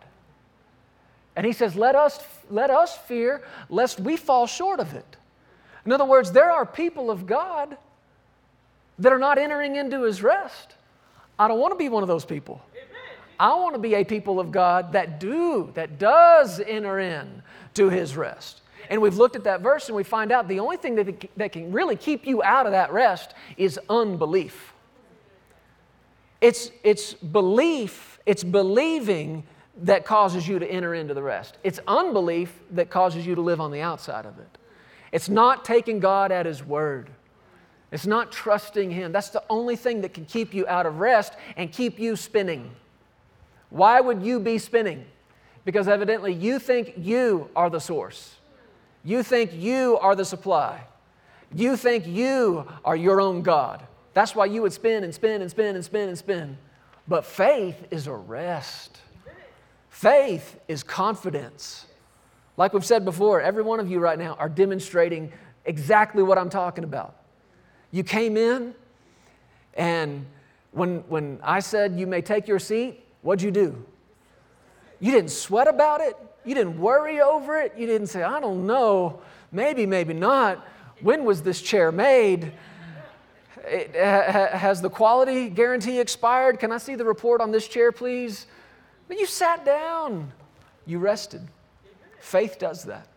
And 1.36 1.44
he 1.44 1.54
says, 1.54 1.76
let 1.76 1.96
us, 1.96 2.24
let 2.52 2.70
us 2.70 2.96
fear 2.96 3.42
lest 3.68 4.00
we 4.00 4.16
fall 4.16 4.46
short 4.46 4.80
of 4.80 4.94
it. 4.94 5.18
In 5.84 5.92
other 5.92 6.06
words, 6.06 6.32
there 6.32 6.52
are 6.52 6.68
people 6.68 7.10
of 7.10 7.26
God 7.26 7.78
that 9.00 9.12
are 9.12 9.18
not 9.18 9.40
entering 9.40 9.76
into 9.76 10.04
his 10.04 10.22
rest. 10.22 10.76
I 11.40 11.48
don't 11.48 11.60
want 11.60 11.72
to 11.72 11.78
be 11.78 11.90
one 11.90 12.04
of 12.04 12.08
those 12.08 12.26
people. 12.26 12.62
I 13.40 13.56
want 13.56 13.74
to 13.74 13.80
be 13.80 13.96
a 13.96 14.04
people 14.04 14.40
of 14.40 14.52
God 14.52 14.92
that 14.92 15.20
do, 15.20 15.72
that 15.74 15.98
does 15.98 16.60
enter 16.60 17.00
in 17.00 17.42
to 17.76 17.90
his 17.90 18.16
rest. 18.16 18.62
And 18.90 19.02
we've 19.02 19.18
looked 19.18 19.36
at 19.36 19.46
that 19.46 19.62
verse 19.62 19.88
and 19.88 19.96
we 19.96 20.04
find 20.04 20.32
out 20.32 20.48
the 20.48 20.60
only 20.60 20.78
thing 20.78 20.96
that, 20.96 21.30
that 21.38 21.52
can 21.52 21.72
really 21.72 21.96
keep 21.96 22.28
you 22.28 22.44
out 22.44 22.66
of 22.66 22.74
that 22.74 22.92
rest 22.92 23.34
is 23.58 23.80
unbelief. 23.90 24.74
It's, 26.42 26.72
it's 26.84 27.14
belief, 27.14 28.20
it's 28.26 28.44
believing 28.44 29.44
that 29.84 30.06
causes 30.06 30.48
you 30.48 30.60
to 30.60 30.70
enter 30.70 30.94
into 30.94 31.14
the 31.14 31.24
rest. 31.24 31.58
It's 31.64 31.80
unbelief 31.88 32.60
that 32.72 32.90
causes 32.90 33.26
you 33.26 33.36
to 33.36 33.42
live 33.42 33.62
on 33.62 33.72
the 33.72 33.82
outside 33.82 34.26
of 34.26 34.38
it. 34.38 34.58
It's 35.12 35.30
not 35.30 35.64
taking 35.64 36.00
God 36.00 36.32
at 36.32 36.46
His 36.46 36.64
word. 36.64 37.10
It's 37.92 38.06
not 38.06 38.32
trusting 38.32 38.92
Him. 38.92 39.12
That's 39.12 39.30
the 39.30 39.44
only 39.50 39.76
thing 39.76 40.02
that 40.02 40.14
can 40.14 40.26
keep 40.26 40.54
you 40.54 40.68
out 40.68 40.86
of 40.86 41.00
rest 41.00 41.34
and 41.56 41.72
keep 41.72 42.00
you 42.00 42.16
spinning. 42.16 42.72
Why 43.70 44.02
would 44.02 44.22
you 44.22 44.40
be 44.40 44.58
spinning? 44.58 45.06
Because 45.66 45.88
evidently 45.88 46.34
you 46.34 46.60
think 46.60 46.94
you 46.98 47.50
are 47.56 47.70
the 47.70 47.80
source. 47.80 48.36
You 49.04 49.24
think 49.24 49.54
you 49.54 49.98
are 50.00 50.16
the 50.16 50.26
supply. 50.26 50.82
You 51.54 51.78
think 51.78 52.08
you 52.08 52.66
are 52.84 52.96
your 52.96 53.22
own 53.22 53.42
God. 53.42 53.86
That's 54.14 54.36
why 54.36 54.46
you 54.46 54.62
would 54.62 54.74
spin 54.74 55.04
and 55.04 55.14
spin 55.14 55.42
and 55.42 55.50
spin 55.50 55.76
and 55.76 55.84
spin 55.84 56.10
and 56.10 56.18
spin. 56.18 56.58
But 57.08 57.26
faith 57.26 57.88
is 57.92 58.08
a 58.08 58.14
rest. 58.14 59.00
Faith 59.90 60.60
is 60.68 60.84
confidence. 60.84 61.86
Like 62.58 62.74
we've 62.74 62.86
said 62.86 63.06
before, 63.06 63.42
every 63.42 63.64
one 63.64 63.80
of 63.80 63.90
you 63.90 64.00
right 64.00 64.18
now 64.18 64.36
are 64.36 64.50
demonstrating 64.50 65.32
exactly 65.66 66.24
what 66.24 66.38
I'm 66.38 66.50
talking 66.50 66.84
about. 66.84 67.16
You 67.92 68.04
came 68.04 68.38
in, 68.38 68.74
and 69.76 70.26
when, 70.72 71.00
when 71.08 71.40
I 71.44 71.60
said 71.60 72.00
you 72.00 72.08
may 72.08 72.22
take 72.22 72.48
your 72.48 72.60
seat, 72.60 73.04
what'd 73.22 73.42
you 73.42 73.52
do? 73.52 73.84
You 75.00 75.12
didn't 75.12 75.32
sweat 75.32 75.68
about 75.68 76.02
it. 76.02 76.16
You 76.46 76.56
didn't 76.56 76.80
worry 76.80 77.22
over 77.22 77.60
it. 77.60 77.74
You 77.78 77.88
didn't 77.88 78.08
say, 78.08 78.24
I 78.24 78.40
don't 78.40 78.66
know, 78.68 79.22
maybe, 79.52 79.86
maybe 79.86 80.14
not. 80.14 80.66
When 81.02 81.26
was 81.26 81.42
this 81.42 81.62
chair 81.62 81.92
made? 81.92 82.52
It, 83.66 83.96
ha, 83.96 84.58
has 84.58 84.82
the 84.82 84.90
quality 84.90 85.50
guarantee 85.50 86.00
expired? 86.00 86.60
Can 86.60 86.72
I 86.72 86.78
see 86.78 86.96
the 86.96 87.06
report 87.06 87.42
on 87.42 87.52
this 87.52 87.68
chair, 87.68 87.92
please? 87.92 88.48
But 89.08 89.20
you 89.20 89.26
sat 89.26 89.66
down, 89.66 90.32
you 90.86 91.00
rested. 91.00 91.42
Faith 92.20 92.58
does 92.60 92.84
that. 92.86 93.08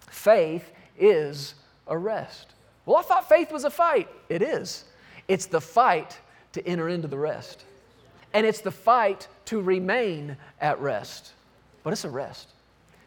Faith 0.00 0.70
is 0.98 1.54
a 1.86 1.96
rest. 1.96 2.54
Well, 2.84 2.96
I 2.96 3.02
thought 3.02 3.28
faith 3.28 3.52
was 3.52 3.64
a 3.64 3.70
fight. 3.70 4.08
It 4.28 4.42
is. 4.42 4.84
It's 5.28 5.46
the 5.46 5.60
fight 5.60 6.18
to 6.52 6.66
enter 6.66 6.88
into 6.88 7.08
the 7.08 7.18
rest. 7.18 7.64
And 8.32 8.46
it's 8.46 8.60
the 8.60 8.70
fight 8.70 9.28
to 9.46 9.60
remain 9.60 10.36
at 10.60 10.80
rest. 10.80 11.32
But 11.82 11.92
it's 11.92 12.04
a 12.04 12.10
rest. 12.10 12.48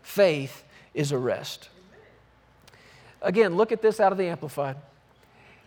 Faith 0.01 0.63
is 0.93 1.11
a 1.11 1.17
rest. 1.17 1.69
Again, 3.21 3.57
look 3.57 3.71
at 3.71 3.81
this 3.81 3.99
out 3.99 4.11
of 4.11 4.17
the 4.17 4.25
Amplified. 4.27 4.77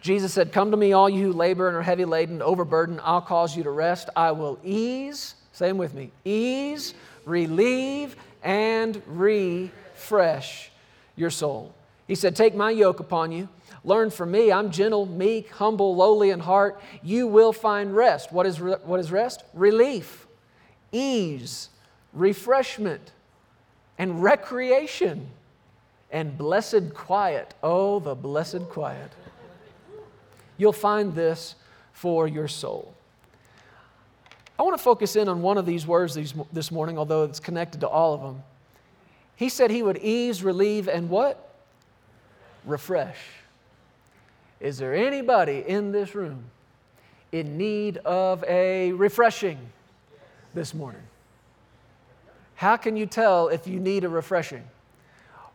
Jesus 0.01 0.33
said, 0.33 0.53
Come 0.53 0.73
to 0.73 0.77
me, 0.77 0.93
all 0.93 1.09
you 1.09 1.27
who 1.27 1.33
labor 1.33 1.69
and 1.69 1.77
are 1.77 1.83
heavy 1.83 2.05
laden, 2.05 2.43
overburdened, 2.43 3.01
I'll 3.05 3.21
cause 3.21 3.57
you 3.57 3.63
to 3.63 3.71
rest. 3.71 4.09
I 4.17 4.33
will 4.33 4.59
ease, 4.65 5.37
them 5.59 5.79
with 5.79 5.95
me, 5.95 6.11
ease, 6.25 6.95
relieve, 7.25 8.17
and 8.43 9.01
refresh 9.07 10.71
your 11.15 11.31
soul. 11.31 11.73
He 12.09 12.17
said, 12.17 12.35
Take 12.35 12.55
my 12.55 12.71
yoke 12.71 13.01
upon 13.01 13.31
you. 13.31 13.49
Learn 13.85 14.11
from 14.11 14.31
me. 14.31 14.53
I'm 14.53 14.71
gentle, 14.71 15.07
meek, 15.07 15.51
humble, 15.51 15.97
lowly 15.97 16.31
in 16.31 16.41
heart. 16.41 16.81
You 17.03 17.27
will 17.27 17.53
find 17.53 17.95
rest. 17.95 18.33
What 18.33 18.47
is, 18.47 18.61
what 18.61 19.01
is 19.01 19.11
rest? 19.11 19.43
Relief, 19.55 20.27
ease, 20.93 21.69
refreshment 22.13 23.11
and 23.99 24.23
recreation 24.23 25.27
and 26.11 26.37
blessed 26.37 26.95
quiet. 26.95 27.55
Oh, 27.63 27.99
the 27.99 28.15
blessed 28.15 28.69
quiet. 28.69 29.11
You'll 30.59 30.73
find 30.73 31.15
this 31.15 31.57
for 31.93 32.29
your 32.29 32.47
soul. 32.49 32.95
I 34.59 34.63
want 34.63 34.77
to 34.77 34.83
focus 34.83 35.17
in 35.17 35.29
on 35.29 35.43
one 35.43 35.59
of 35.59 35.67
these 35.67 35.87
words 35.87 36.15
these, 36.15 36.35
this 36.53 36.71
morning, 36.71 36.99
although 36.99 37.25
it's 37.25 37.41
connected 37.41 37.81
to 37.81 37.89
all 37.89 38.15
of 38.15 38.21
them. 38.21 38.43
He 39.35 39.49
said 39.49 39.71
he 39.71 39.83
would 39.83 39.99
ease, 39.99 40.45
relieve, 40.45 40.89
and 40.89 41.09
what? 41.09 41.55
Refresh. 42.65 43.19
Is 44.63 44.79
there 44.79 44.95
anybody 44.95 45.65
in 45.67 45.91
this 45.91 46.15
room 46.15 46.45
in 47.33 47.59
need 47.59 47.97
of 47.99 48.45
a 48.45 48.93
refreshing 48.93 49.59
this 50.55 50.73
morning? 50.73 51.03
How 52.55 52.77
can 52.77 52.97
you 52.97 53.07
tell 53.07 53.49
if 53.49 53.67
you 53.67 53.81
need 53.81 54.05
a 54.05 54.09
refreshing? 54.09 54.63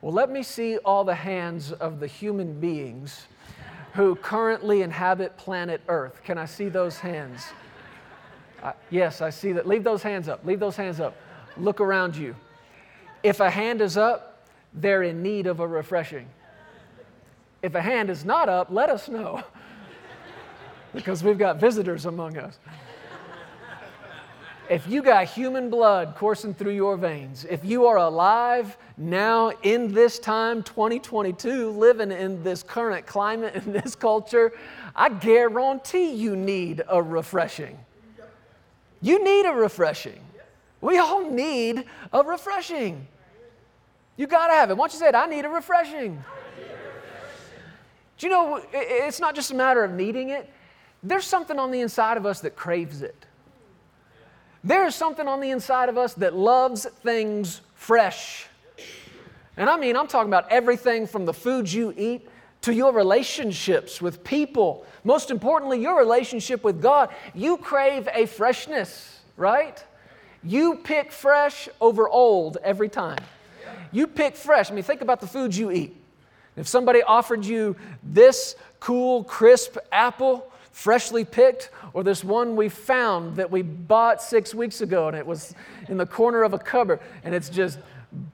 Well, 0.01 0.11
let 0.11 0.29
me 0.29 0.43
see 0.43 0.77
all 0.79 1.05
the 1.05 1.15
hands 1.15 1.71
of 1.71 2.01
the 2.01 2.07
human 2.07 2.59
beings 2.59 3.27
who 3.93 4.13
currently 4.15 4.81
inhabit 4.81 5.37
planet 5.37 5.79
Earth. 5.87 6.21
Can 6.25 6.37
I 6.37 6.45
see 6.45 6.67
those 6.67 6.99
hands? 6.99 7.45
Uh, 8.61 8.73
yes, 8.89 9.21
I 9.21 9.29
see 9.29 9.53
that. 9.53 9.65
Leave 9.65 9.85
those 9.85 10.03
hands 10.03 10.27
up. 10.27 10.45
Leave 10.45 10.59
those 10.59 10.75
hands 10.75 10.99
up. 10.99 11.15
Look 11.55 11.79
around 11.79 12.17
you. 12.17 12.35
If 13.23 13.39
a 13.39 13.49
hand 13.49 13.79
is 13.79 13.95
up, 13.95 14.45
they're 14.73 15.03
in 15.03 15.23
need 15.23 15.47
of 15.47 15.61
a 15.61 15.67
refreshing. 15.67 16.27
If 17.61 17.75
a 17.75 17.81
hand 17.81 18.09
is 18.09 18.23
not 18.23 18.49
up, 18.49 18.67
let 18.69 18.89
us 18.89 19.07
know 19.07 19.43
because 20.93 21.23
we've 21.23 21.37
got 21.37 21.59
visitors 21.59 22.05
among 22.05 22.37
us 22.37 22.57
if 24.69 24.87
you 24.87 25.01
got 25.01 25.25
human 25.25 25.69
blood 25.69 26.15
coursing 26.15 26.53
through 26.53 26.73
your 26.73 26.97
veins, 26.97 27.45
if 27.49 27.63
you 27.63 27.85
are 27.85 27.97
alive 27.97 28.77
now 28.97 29.51
in 29.63 29.93
this 29.93 30.19
time, 30.19 30.63
2022, 30.63 31.71
living 31.71 32.11
in 32.11 32.43
this 32.43 32.63
current 32.63 33.05
climate, 33.05 33.55
in 33.55 33.71
this 33.71 33.95
culture, 33.95 34.51
I 34.95 35.09
guarantee 35.09 36.11
you 36.13 36.35
need 36.35 36.81
a 36.87 37.01
refreshing. 37.01 37.77
You 39.01 39.23
need 39.23 39.45
a 39.45 39.53
refreshing. 39.53 40.19
We 40.81 40.97
all 40.97 41.29
need 41.29 41.85
a 42.11 42.23
refreshing. 42.23 43.07
You 44.17 44.27
got 44.27 44.47
to 44.47 44.53
have 44.53 44.71
it. 44.71 44.77
Why 44.77 44.87
don't 44.87 44.93
you 44.93 44.99
say 44.99 45.09
it? 45.09 45.15
I 45.15 45.27
need 45.27 45.45
a 45.45 45.49
refreshing. 45.49 46.23
Do 48.17 48.27
you 48.27 48.31
know, 48.31 48.61
it's 48.73 49.19
not 49.19 49.35
just 49.35 49.51
a 49.51 49.55
matter 49.55 49.83
of 49.83 49.91
needing 49.91 50.29
it, 50.29 50.49
there's 51.03 51.25
something 51.25 51.59
on 51.59 51.71
the 51.71 51.81
inside 51.81 52.17
of 52.17 52.25
us 52.25 52.41
that 52.41 52.55
craves 52.55 53.01
it. 53.01 53.25
There 54.63 54.85
is 54.85 54.95
something 54.95 55.27
on 55.27 55.39
the 55.39 55.51
inside 55.51 55.87
of 55.89 55.97
us 55.97 56.15
that 56.15 56.35
loves 56.35 56.85
things 56.85 57.61
fresh. 57.75 58.47
And 59.55 59.69
I 59.69 59.77
mean, 59.77 59.95
I'm 59.95 60.07
talking 60.07 60.29
about 60.29 60.51
everything 60.51 61.07
from 61.07 61.25
the 61.25 61.33
foods 61.33 61.73
you 61.73 61.93
eat 61.95 62.27
to 62.61 62.73
your 62.73 62.91
relationships 62.91 64.01
with 64.01 64.23
people. 64.23 64.85
Most 65.03 65.31
importantly, 65.31 65.79
your 65.79 65.97
relationship 65.97 66.63
with 66.63 66.81
God. 66.81 67.09
You 67.33 67.57
crave 67.57 68.09
a 68.13 68.25
freshness, 68.25 69.19
right? 69.37 69.83
You 70.43 70.75
pick 70.75 71.11
fresh 71.11 71.69
over 71.79 72.09
old 72.09 72.57
every 72.63 72.89
time. 72.89 73.19
You 73.91 74.07
pick 74.07 74.35
fresh. 74.35 74.71
I 74.71 74.73
mean, 74.73 74.83
think 74.83 75.01
about 75.01 75.21
the 75.21 75.27
foods 75.27 75.57
you 75.57 75.71
eat. 75.71 75.95
If 76.57 76.67
somebody 76.67 77.03
offered 77.03 77.45
you 77.45 77.75
this 78.03 78.55
cool, 78.79 79.23
crisp 79.23 79.77
apple, 79.91 80.51
freshly 80.71 81.23
picked, 81.23 81.69
or 81.93 82.03
this 82.03 82.23
one 82.23 82.55
we 82.55 82.67
found 82.69 83.37
that 83.37 83.49
we 83.49 83.61
bought 83.61 84.21
six 84.21 84.53
weeks 84.53 84.81
ago 84.81 85.07
and 85.07 85.15
it 85.15 85.25
was 85.25 85.55
in 85.87 85.97
the 85.97 86.05
corner 86.05 86.43
of 86.43 86.53
a 86.53 86.59
cupboard 86.59 86.99
and 87.23 87.33
it's 87.33 87.49
just 87.49 87.79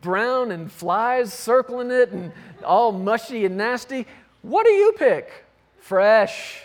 brown 0.01 0.51
and 0.51 0.72
flies 0.72 1.34
circling 1.34 1.92
it 1.92 2.12
and 2.12 2.32
all 2.65 2.92
mushy 2.92 3.46
and 3.46 3.58
nasty. 3.58 4.08
What 4.42 4.65
do 4.65 4.72
you 4.72 4.94
pick? 4.98 5.46
Fresh. 5.80 6.63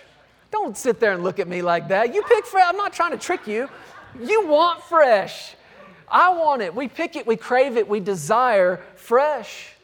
Don't 0.51 0.77
sit 0.77 1.01
there 1.01 1.13
and 1.13 1.23
look 1.23 1.39
at 1.39 1.49
me 1.49 1.63
like 1.63 1.89
that. 1.89 2.15
You 2.15 2.23
pick 2.23 2.47
fresh. 2.47 2.65
I'm 2.67 2.77
not 2.77 2.93
trying 2.93 3.13
to 3.13 3.19
trick 3.19 3.47
you. 3.47 3.69
You 4.21 4.47
want 4.47 4.83
fresh. 4.83 5.55
I 6.11 6.31
want 6.31 6.63
it. 6.63 6.75
We 6.75 6.89
pick 6.89 7.17
it, 7.17 7.27
we 7.27 7.37
crave 7.37 7.77
it, 7.77 7.87
we 7.89 8.01
desire 8.01 8.81
fresh. 8.97 9.75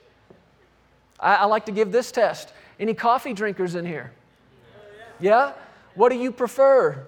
I, 1.19 1.37
I 1.37 1.45
like 1.47 1.67
to 1.67 1.73
give 1.73 1.93
this 1.93 2.11
test. 2.13 2.53
Any 2.79 2.95
coffee 2.95 3.33
drinkers 3.33 3.75
in 3.75 3.87
here? 3.87 4.13
Yeah? 5.21 5.53
What 5.95 6.11
do 6.11 6.17
you 6.17 6.33
prefer? 6.33 7.07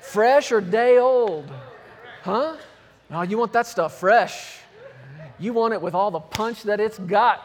Fresh 0.00 0.52
or 0.52 0.60
day 0.60 0.98
old? 0.98 1.50
Huh? 2.22 2.56
No, 3.10 3.22
you 3.22 3.38
want 3.38 3.52
that 3.54 3.66
stuff 3.66 3.98
fresh. 3.98 4.58
You 5.38 5.52
want 5.52 5.72
it 5.72 5.80
with 5.80 5.94
all 5.94 6.10
the 6.10 6.20
punch 6.20 6.64
that 6.64 6.80
it's 6.80 6.98
got. 6.98 7.42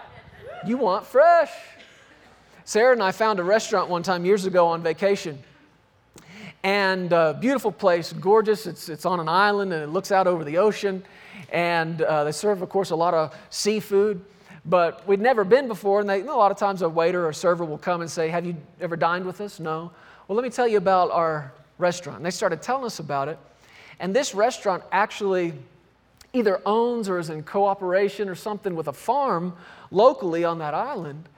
You 0.66 0.78
want 0.78 1.06
fresh. 1.06 1.52
Sarah 2.66 2.94
and 2.94 3.04
I 3.04 3.12
found 3.12 3.40
a 3.40 3.44
restaurant 3.44 3.90
one 3.90 4.04
time 4.04 4.26
years 4.26 4.46
ago 4.46 4.68
on 4.68 4.82
vacation. 4.82 5.40
And 6.64 7.12
uh, 7.12 7.34
beautiful 7.34 7.72
place, 7.72 8.14
gorgeous. 8.14 8.66
It's, 8.66 8.88
it's 8.88 9.06
on 9.06 9.20
an 9.20 9.28
island 9.28 9.74
and 9.74 9.84
it 9.84 9.88
looks 9.88 10.12
out 10.12 10.28
over 10.28 10.44
the 10.44 10.58
ocean. 10.58 11.04
And 11.52 12.02
uh, 12.02 12.24
they 12.24 12.32
serve, 12.32 12.62
of 12.62 12.70
course, 12.70 12.92
a 12.92 12.96
lot 12.96 13.14
of 13.14 13.36
seafood. 13.50 14.24
But 14.66 15.06
we'd 15.08 15.20
never 15.20 15.44
been 15.44 15.68
before, 15.68 16.00
and 16.00 16.10
they, 16.10 16.20
you 16.20 16.24
know, 16.24 16.36
a 16.36 16.40
lot 16.40 16.52
of 16.52 16.58
times 16.58 16.82
a 16.82 16.90
waiter 16.90 17.28
or 17.28 17.34
server 17.34 17.66
will 17.66 17.78
come 17.78 18.02
and 18.02 18.10
say, 18.10 18.30
Have 18.30 18.46
you 18.46 18.56
ever 18.80 18.96
dined 18.96 19.26
with 19.26 19.42
us? 19.42 19.60
No. 19.60 19.92
Well, 20.28 20.36
let 20.36 20.44
me 20.44 20.50
tell 20.50 20.68
you 20.68 20.78
about 20.78 21.12
our 21.12 21.52
restaurant. 21.78 22.18
And 22.18 22.26
they 22.26 22.32
started 22.32 22.62
telling 22.62 22.86
us 22.86 23.00
about 23.00 23.28
it. 23.28 23.38
And 24.00 24.16
this 24.16 24.34
restaurant 24.34 24.84
actually 24.92 25.54
either 26.32 26.62
owns 26.66 27.10
or 27.10 27.20
is 27.20 27.30
in 27.30 27.44
cooperation 27.44 28.28
or 28.28 28.36
something 28.36 28.76
with 28.76 28.88
a 28.88 28.94
farm 28.94 29.54
locally 29.92 30.44
on 30.44 30.60
that 30.60 30.74
island. 30.74 31.30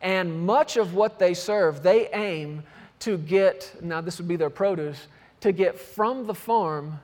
And 0.00 0.44
much 0.44 0.76
of 0.76 0.94
what 0.94 1.18
they 1.18 1.34
serve, 1.34 1.82
they 1.82 2.08
aim 2.08 2.64
to 3.00 3.18
get, 3.18 3.72
now 3.80 4.00
this 4.00 4.18
would 4.18 4.28
be 4.28 4.36
their 4.36 4.50
produce, 4.50 5.06
to 5.40 5.52
get 5.52 5.78
from 5.78 6.26
the 6.26 6.34
farm 6.34 6.98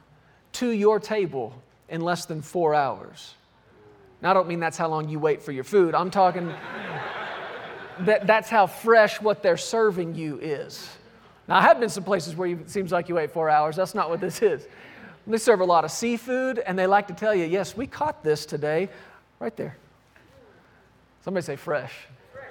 to 0.52 0.70
your 0.70 0.98
table 0.98 1.62
in 1.88 2.00
less 2.00 2.24
than 2.24 2.42
four 2.42 2.74
hours. 2.74 3.34
Now, 4.20 4.30
I 4.30 4.34
don't 4.34 4.48
mean 4.48 4.60
that's 4.60 4.76
how 4.76 4.88
long 4.88 5.08
you 5.08 5.18
wait 5.18 5.42
for 5.42 5.52
your 5.52 5.64
food. 5.64 5.94
I'm 5.94 6.10
talking 6.10 6.52
that 8.00 8.26
that's 8.26 8.48
how 8.48 8.66
fresh 8.66 9.20
what 9.20 9.42
they're 9.42 9.56
serving 9.56 10.14
you 10.14 10.38
is. 10.40 10.88
Now, 11.46 11.56
I 11.56 11.62
have 11.62 11.80
been 11.80 11.88
some 11.88 12.04
places 12.04 12.36
where 12.36 12.50
it 12.50 12.70
seems 12.70 12.92
like 12.92 13.08
you 13.08 13.14
wait 13.14 13.30
four 13.30 13.48
hours. 13.48 13.76
That's 13.76 13.94
not 13.94 14.10
what 14.10 14.20
this 14.20 14.42
is. 14.42 14.66
They 15.26 15.38
serve 15.38 15.60
a 15.60 15.64
lot 15.64 15.84
of 15.84 15.90
seafood, 15.90 16.58
and 16.58 16.78
they 16.78 16.86
like 16.86 17.06
to 17.08 17.14
tell 17.14 17.34
you, 17.34 17.44
yes, 17.44 17.76
we 17.76 17.86
caught 17.86 18.24
this 18.24 18.46
today, 18.46 18.88
right 19.40 19.54
there. 19.56 19.76
Somebody 21.22 21.44
say 21.44 21.56
fresh. 21.56 21.92
fresh. 22.32 22.44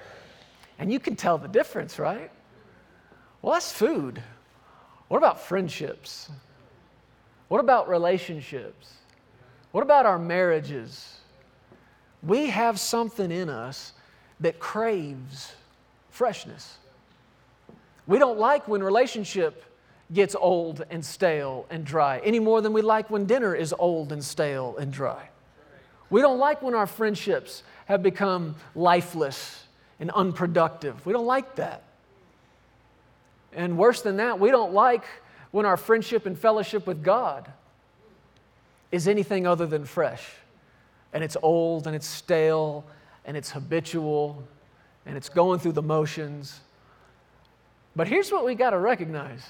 And 0.77 0.91
you 0.91 0.99
can 0.99 1.15
tell 1.15 1.37
the 1.37 1.47
difference, 1.47 1.97
right? 1.97 2.29
Well, 3.41 3.53
that's 3.53 3.71
food. 3.71 4.21
What 5.07 5.17
about 5.17 5.41
friendships? 5.41 6.29
What 7.47 7.59
about 7.59 7.89
relationships? 7.89 8.93
What 9.71 9.81
about 9.81 10.05
our 10.05 10.19
marriages? 10.19 11.16
We 12.23 12.47
have 12.47 12.79
something 12.79 13.31
in 13.31 13.49
us 13.49 13.93
that 14.39 14.59
craves 14.59 15.53
freshness. 16.09 16.77
We 18.05 18.19
don't 18.19 18.39
like 18.39 18.67
when 18.67 18.83
relationship 18.83 19.63
gets 20.13 20.35
old 20.35 20.83
and 20.89 21.03
stale 21.03 21.65
and 21.69 21.85
dry 21.85 22.19
any 22.23 22.39
more 22.39 22.61
than 22.61 22.73
we 22.73 22.81
like 22.81 23.09
when 23.09 23.25
dinner 23.25 23.53
is 23.53 23.73
old 23.77 24.11
and 24.11 24.23
stale 24.23 24.77
and 24.77 24.91
dry. 24.91 25.29
We 26.09 26.21
don't 26.21 26.39
like 26.39 26.61
when 26.61 26.73
our 26.73 26.87
friendships 26.87 27.63
have 27.85 28.01
become 28.01 28.55
lifeless 28.75 29.65
and 29.99 30.09
unproductive. 30.11 31.05
We 31.05 31.13
don't 31.13 31.25
like 31.25 31.55
that. 31.55 31.83
And 33.53 33.77
worse 33.77 34.01
than 34.01 34.17
that, 34.17 34.39
we 34.39 34.51
don't 34.51 34.73
like 34.73 35.03
when 35.51 35.65
our 35.65 35.77
friendship 35.77 36.25
and 36.25 36.37
fellowship 36.37 36.87
with 36.87 37.03
God 37.03 37.51
is 38.91 39.07
anything 39.07 39.45
other 39.45 39.65
than 39.65 39.83
fresh. 39.85 40.25
And 41.13 41.23
it's 41.23 41.37
old 41.41 41.87
and 41.87 41.95
it's 41.95 42.07
stale 42.07 42.85
and 43.25 43.35
it's 43.35 43.51
habitual 43.51 44.43
and 45.05 45.15
it's 45.15 45.29
going 45.29 45.59
through 45.59 45.71
the 45.73 45.81
motions. 45.81 46.59
But 47.95 48.07
here's 48.07 48.31
what 48.31 48.45
we 48.45 48.55
got 48.55 48.71
to 48.71 48.79
recognize 48.79 49.43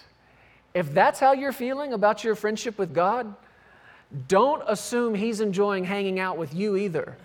if 0.74 0.94
that's 0.94 1.20
how 1.20 1.34
you're 1.34 1.52
feeling 1.52 1.94
about 1.94 2.24
your 2.24 2.36
friendship 2.36 2.78
with 2.78 2.94
God, 2.94 3.34
don't 4.28 4.64
assume 4.68 5.16
He's 5.16 5.42
enjoying 5.42 5.84
hanging 5.84 6.20
out 6.20 6.38
with 6.38 6.54
you 6.54 6.78
either. 6.78 7.18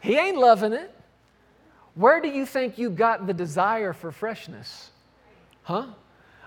he 0.00 0.16
ain't 0.16 0.38
loving 0.38 0.72
it. 0.72 0.90
Where 1.94 2.20
do 2.20 2.28
you 2.28 2.46
think 2.46 2.78
you 2.78 2.90
got 2.90 3.26
the 3.26 3.34
desire 3.34 3.92
for 3.92 4.10
freshness? 4.10 4.90
Huh? 5.62 5.86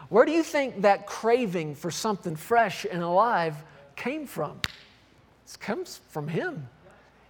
Where 0.10 0.26
do 0.26 0.32
you 0.32 0.44
think 0.44 0.82
that 0.82 1.06
craving 1.06 1.76
for 1.76 1.92
something 1.92 2.36
fresh 2.36 2.86
and 2.90 3.02
alive 3.02 3.56
came 3.98 4.26
from? 4.26 4.62
It 5.46 5.60
comes 5.60 6.00
from 6.10 6.30
Him. 6.30 6.70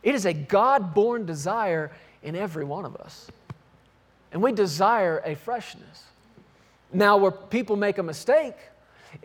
It 0.04 0.14
is 0.14 0.26
a 0.26 0.34
God 0.34 0.94
born 0.94 1.26
desire 1.26 1.92
in 2.22 2.36
every 2.36 2.64
one 2.64 2.86
of 2.86 2.96
us. 2.98 3.28
And 4.32 4.42
we 4.42 4.52
desire 4.52 5.22
a 5.26 5.36
freshness. 5.36 6.04
Now, 6.94 7.18
where 7.18 7.32
people 7.32 7.76
make 7.76 7.98
a 7.98 8.04
mistake, 8.04 8.56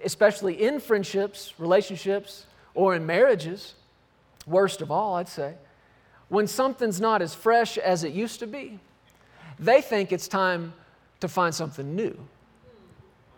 especially 0.04 0.62
in 0.62 0.80
friendships, 0.80 1.52
relationships, 1.58 2.46
or 2.74 2.94
in 2.94 3.04
marriages, 3.04 3.74
worst 4.46 4.80
of 4.80 4.90
all, 4.90 5.16
I'd 5.16 5.28
say, 5.28 5.54
when 6.28 6.46
something's 6.46 7.00
not 7.00 7.20
as 7.20 7.34
fresh 7.34 7.76
as 7.76 8.04
it 8.04 8.12
used 8.12 8.40
to 8.40 8.46
be, 8.46 8.78
they 9.58 9.80
think 9.82 10.12
it's 10.12 10.28
time 10.28 10.72
to 11.20 11.28
find 11.28 11.54
something 11.54 11.94
new, 11.94 12.18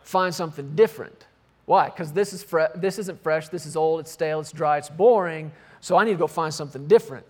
find 0.04 0.34
something 0.34 0.74
different. 0.74 1.26
Why? 1.66 1.86
Because 1.86 2.12
this, 2.12 2.32
is 2.32 2.42
fre- 2.42 2.72
this 2.74 2.98
isn't 2.98 3.22
fresh, 3.22 3.48
this 3.48 3.66
is 3.66 3.76
old, 3.76 4.00
it's 4.00 4.10
stale, 4.10 4.40
it's 4.40 4.52
dry, 4.52 4.78
it's 4.78 4.90
boring, 4.90 5.50
so 5.80 5.96
I 5.96 6.04
need 6.04 6.12
to 6.12 6.18
go 6.18 6.26
find 6.26 6.52
something 6.52 6.86
different. 6.86 7.26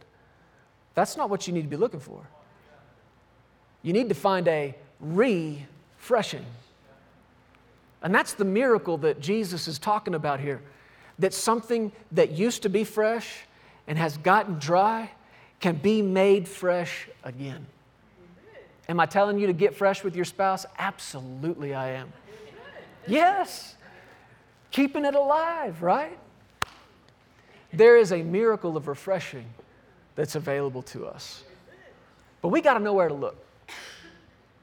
That's 0.95 1.17
not 1.17 1.31
what 1.31 1.47
you 1.47 1.53
need 1.53 1.63
to 1.63 1.69
be 1.69 1.77
looking 1.77 2.01
for. 2.01 2.27
You 3.83 3.93
need 3.93 4.09
to 4.09 4.15
find 4.15 4.47
a 4.49 4.75
refreshing. 5.01 6.45
And 8.03 8.15
that's 8.15 8.35
the 8.35 8.45
miracle 8.45 8.99
that 8.99 9.21
Jesus 9.21 9.67
is 9.67 9.79
talking 9.79 10.15
about 10.15 10.41
here. 10.41 10.61
That 11.19 11.33
something 11.33 11.93
that 12.13 12.33
used 12.33 12.63
to 12.63 12.69
be 12.69 12.85
fresh 12.85 13.45
and 13.87 13.99
has 13.99 14.17
gotten 14.19 14.59
dry 14.59 15.11
can 15.61 15.77
be 15.77 16.03
made 16.03 16.49
fresh 16.49 17.09
again. 17.23 17.67
Am 18.89 19.01
I 19.01 19.07
telling 19.07 19.39
you 19.39 19.47
to 19.47 19.53
get 19.53 19.75
fresh 19.75 20.05
with 20.05 20.15
your 20.15 20.25
spouse? 20.27 20.67
Absolutely, 20.79 21.75
I 21.75 21.93
am. 21.93 22.13
Yes. 23.07 23.77
Keeping 24.75 25.05
it 25.05 25.15
alive, 25.15 25.83
right? 25.83 26.19
There 27.73 27.97
is 27.97 28.11
a 28.11 28.25
miracle 28.25 28.77
of 28.77 28.89
refreshing 28.89 29.47
that's 30.17 30.35
available 30.35 30.83
to 30.83 31.07
us. 31.07 31.45
But 32.43 32.49
we 32.49 32.61
got 32.61 32.75
to 32.75 32.81
know 32.81 32.93
where 32.93 33.07
to 33.07 33.15
look. 33.15 33.37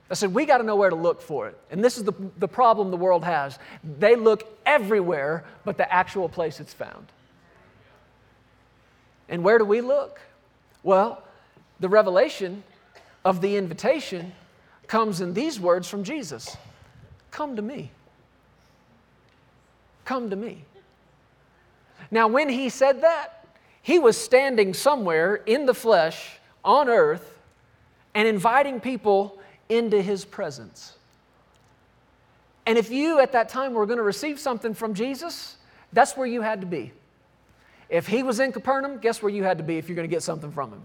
I 0.10 0.15
said, 0.15 0.34
we 0.34 0.45
got 0.45 0.58
to 0.58 0.65
know 0.65 0.76
where 0.76 0.89
to 0.89 0.97
look 0.97 1.21
for 1.21 1.47
it. 1.47 1.58
And 1.71 1.82
this 1.82 1.97
is 1.97 2.04
the, 2.04 2.12
the 2.39 2.47
problem 2.50 2.91
the 2.91 2.97
world 2.97 3.24
has. 3.24 3.58
They 4.00 4.17
look 4.17 4.54
everywhere 4.65 5.45
but 5.63 5.78
the 5.78 5.89
actual 5.89 6.28
place 6.28 6.60
it's 6.60 6.74
found. 6.74 7.08
And 9.30 9.45
where 9.45 9.60
do 9.60 9.63
we 9.63 9.80
look? 9.80 10.19
Well, 10.84 11.24
the 11.80 11.88
revelation 11.88 12.65
of 13.24 13.39
the 13.39 13.56
invitation 13.56 14.34
comes 14.88 15.21
in 15.21 15.34
these 15.34 15.58
words 15.58 15.88
from 15.88 16.04
Jesus 16.04 16.58
Come 17.32 17.56
to 17.56 17.62
me. 17.62 17.91
Come 20.06 20.30
to 20.30 20.36
me. 20.36 20.66
Now, 22.10 22.28
when 22.28 22.50
he 22.50 22.70
said 22.70 23.02
that, 23.02 23.46
he 23.82 24.00
was 24.00 24.18
standing 24.18 24.74
somewhere 24.74 25.36
in 25.36 25.66
the 25.66 25.74
flesh 25.74 26.38
on 26.64 26.90
earth 26.90 27.40
and 28.14 28.28
inviting 28.28 28.80
people 28.80 29.40
into 29.70 30.02
his 30.02 30.26
presence. 30.26 30.98
And 32.66 32.78
if 32.78 32.92
you 32.92 33.20
at 33.20 33.32
that 33.32 33.50
time 33.50 33.74
were 33.74 33.86
going 33.86 33.98
to 33.98 34.04
receive 34.04 34.40
something 34.40 34.74
from 34.74 34.94
Jesus, 34.94 35.58
that's 35.94 36.16
where 36.16 36.28
you 36.28 36.42
had 36.42 36.62
to 36.62 36.68
be. 36.68 36.92
If 37.90 38.08
he 38.08 38.24
was 38.24 38.40
in 38.40 38.52
Capernaum, 38.52 39.00
guess 39.00 39.22
where 39.22 39.32
you 39.32 39.44
had 39.44 39.58
to 39.58 39.64
be 39.64 39.78
if 39.78 39.90
you're 39.90 39.96
going 39.96 40.08
to 40.08 40.14
get 40.14 40.24
something 40.24 40.52
from 40.52 40.72
him? 40.72 40.82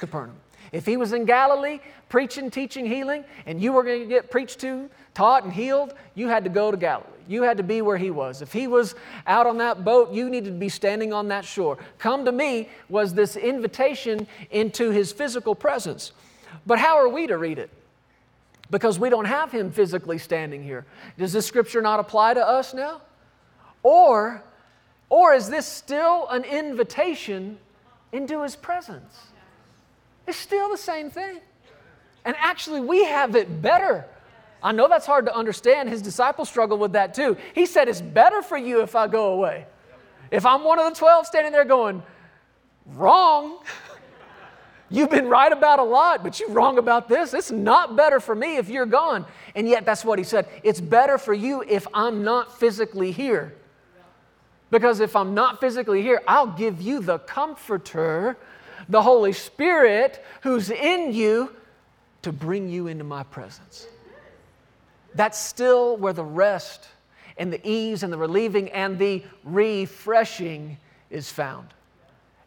Capernaum. 0.00 0.36
If 0.72 0.86
he 0.86 0.96
was 0.96 1.12
in 1.12 1.24
Galilee 1.24 1.80
preaching, 2.08 2.50
teaching, 2.50 2.86
healing, 2.86 3.24
and 3.46 3.60
you 3.60 3.72
were 3.72 3.82
going 3.84 4.00
to 4.00 4.06
get 4.06 4.30
preached 4.30 4.58
to, 4.60 4.90
taught, 5.14 5.44
and 5.44 5.52
healed, 5.52 5.94
you 6.14 6.28
had 6.28 6.44
to 6.44 6.50
go 6.50 6.70
to 6.70 6.76
Galilee. 6.76 7.06
You 7.28 7.42
had 7.42 7.56
to 7.58 7.62
be 7.62 7.82
where 7.82 7.96
he 7.96 8.10
was. 8.10 8.42
If 8.42 8.52
he 8.52 8.66
was 8.66 8.96
out 9.26 9.46
on 9.46 9.58
that 9.58 9.84
boat, 9.84 10.12
you 10.12 10.28
needed 10.28 10.52
to 10.52 10.58
be 10.58 10.68
standing 10.68 11.12
on 11.12 11.28
that 11.28 11.44
shore. 11.44 11.78
Come 11.98 12.24
to 12.24 12.32
me 12.32 12.68
was 12.88 13.14
this 13.14 13.36
invitation 13.36 14.26
into 14.50 14.90
his 14.90 15.12
physical 15.12 15.54
presence. 15.54 16.12
But 16.66 16.80
how 16.80 16.96
are 16.96 17.08
we 17.08 17.28
to 17.28 17.38
read 17.38 17.58
it? 17.58 17.70
because 18.70 18.98
we 18.98 19.10
don't 19.10 19.24
have 19.24 19.50
him 19.50 19.70
physically 19.70 20.18
standing 20.18 20.62
here. 20.62 20.86
Does 21.18 21.32
this 21.32 21.46
scripture 21.46 21.82
not 21.82 22.00
apply 22.00 22.34
to 22.34 22.46
us 22.46 22.72
now? 22.72 23.00
Or, 23.82 24.42
or 25.08 25.34
is 25.34 25.48
this 25.48 25.66
still 25.66 26.28
an 26.28 26.44
invitation 26.44 27.58
into 28.12 28.42
his 28.42 28.56
presence? 28.56 29.29
It's 30.30 30.38
still 30.38 30.68
the 30.68 30.78
same 30.78 31.10
thing. 31.10 31.40
And 32.24 32.36
actually, 32.38 32.78
we 32.78 33.04
have 33.04 33.34
it 33.34 33.60
better. 33.60 34.06
I 34.62 34.70
know 34.70 34.86
that's 34.86 35.04
hard 35.04 35.26
to 35.26 35.34
understand. 35.34 35.88
His 35.88 36.02
disciples 36.02 36.48
struggle 36.48 36.78
with 36.78 36.92
that 36.92 37.14
too. 37.14 37.36
He 37.52 37.66
said, 37.66 37.88
It's 37.88 38.00
better 38.00 38.40
for 38.40 38.56
you 38.56 38.80
if 38.82 38.94
I 38.94 39.08
go 39.08 39.32
away. 39.32 39.66
If 40.30 40.46
I'm 40.46 40.62
one 40.62 40.78
of 40.78 40.88
the 40.88 40.96
12 40.96 41.26
standing 41.26 41.50
there 41.50 41.64
going, 41.64 42.04
Wrong. 42.86 43.58
You've 44.88 45.10
been 45.10 45.26
right 45.26 45.50
about 45.50 45.80
a 45.80 45.84
lot, 45.84 46.22
but 46.22 46.38
you're 46.38 46.50
wrong 46.50 46.78
about 46.78 47.08
this. 47.08 47.34
It's 47.34 47.50
not 47.50 47.96
better 47.96 48.20
for 48.20 48.34
me 48.36 48.56
if 48.56 48.68
you're 48.68 48.86
gone. 48.86 49.26
And 49.56 49.68
yet, 49.68 49.84
that's 49.84 50.04
what 50.04 50.20
he 50.20 50.24
said. 50.24 50.48
It's 50.62 50.80
better 50.80 51.18
for 51.18 51.34
you 51.34 51.64
if 51.66 51.88
I'm 51.92 52.22
not 52.22 52.56
physically 52.56 53.10
here. 53.10 53.56
Because 54.70 55.00
if 55.00 55.16
I'm 55.16 55.34
not 55.34 55.60
physically 55.60 56.02
here, 56.02 56.22
I'll 56.28 56.46
give 56.46 56.80
you 56.80 57.00
the 57.00 57.18
comforter 57.18 58.36
the 58.90 59.00
Holy 59.00 59.32
Spirit 59.32 60.22
who's 60.42 60.70
in 60.70 61.14
you 61.14 61.54
to 62.22 62.32
bring 62.32 62.68
you 62.68 62.88
into 62.88 63.04
my 63.04 63.22
presence. 63.22 63.86
That's 65.14 65.38
still 65.38 65.96
where 65.96 66.12
the 66.12 66.24
rest 66.24 66.88
and 67.38 67.52
the 67.52 67.66
ease 67.66 68.02
and 68.02 68.12
the 68.12 68.18
relieving 68.18 68.68
and 68.70 68.98
the 68.98 69.22
refreshing 69.44 70.76
is 71.08 71.30
found. 71.30 71.68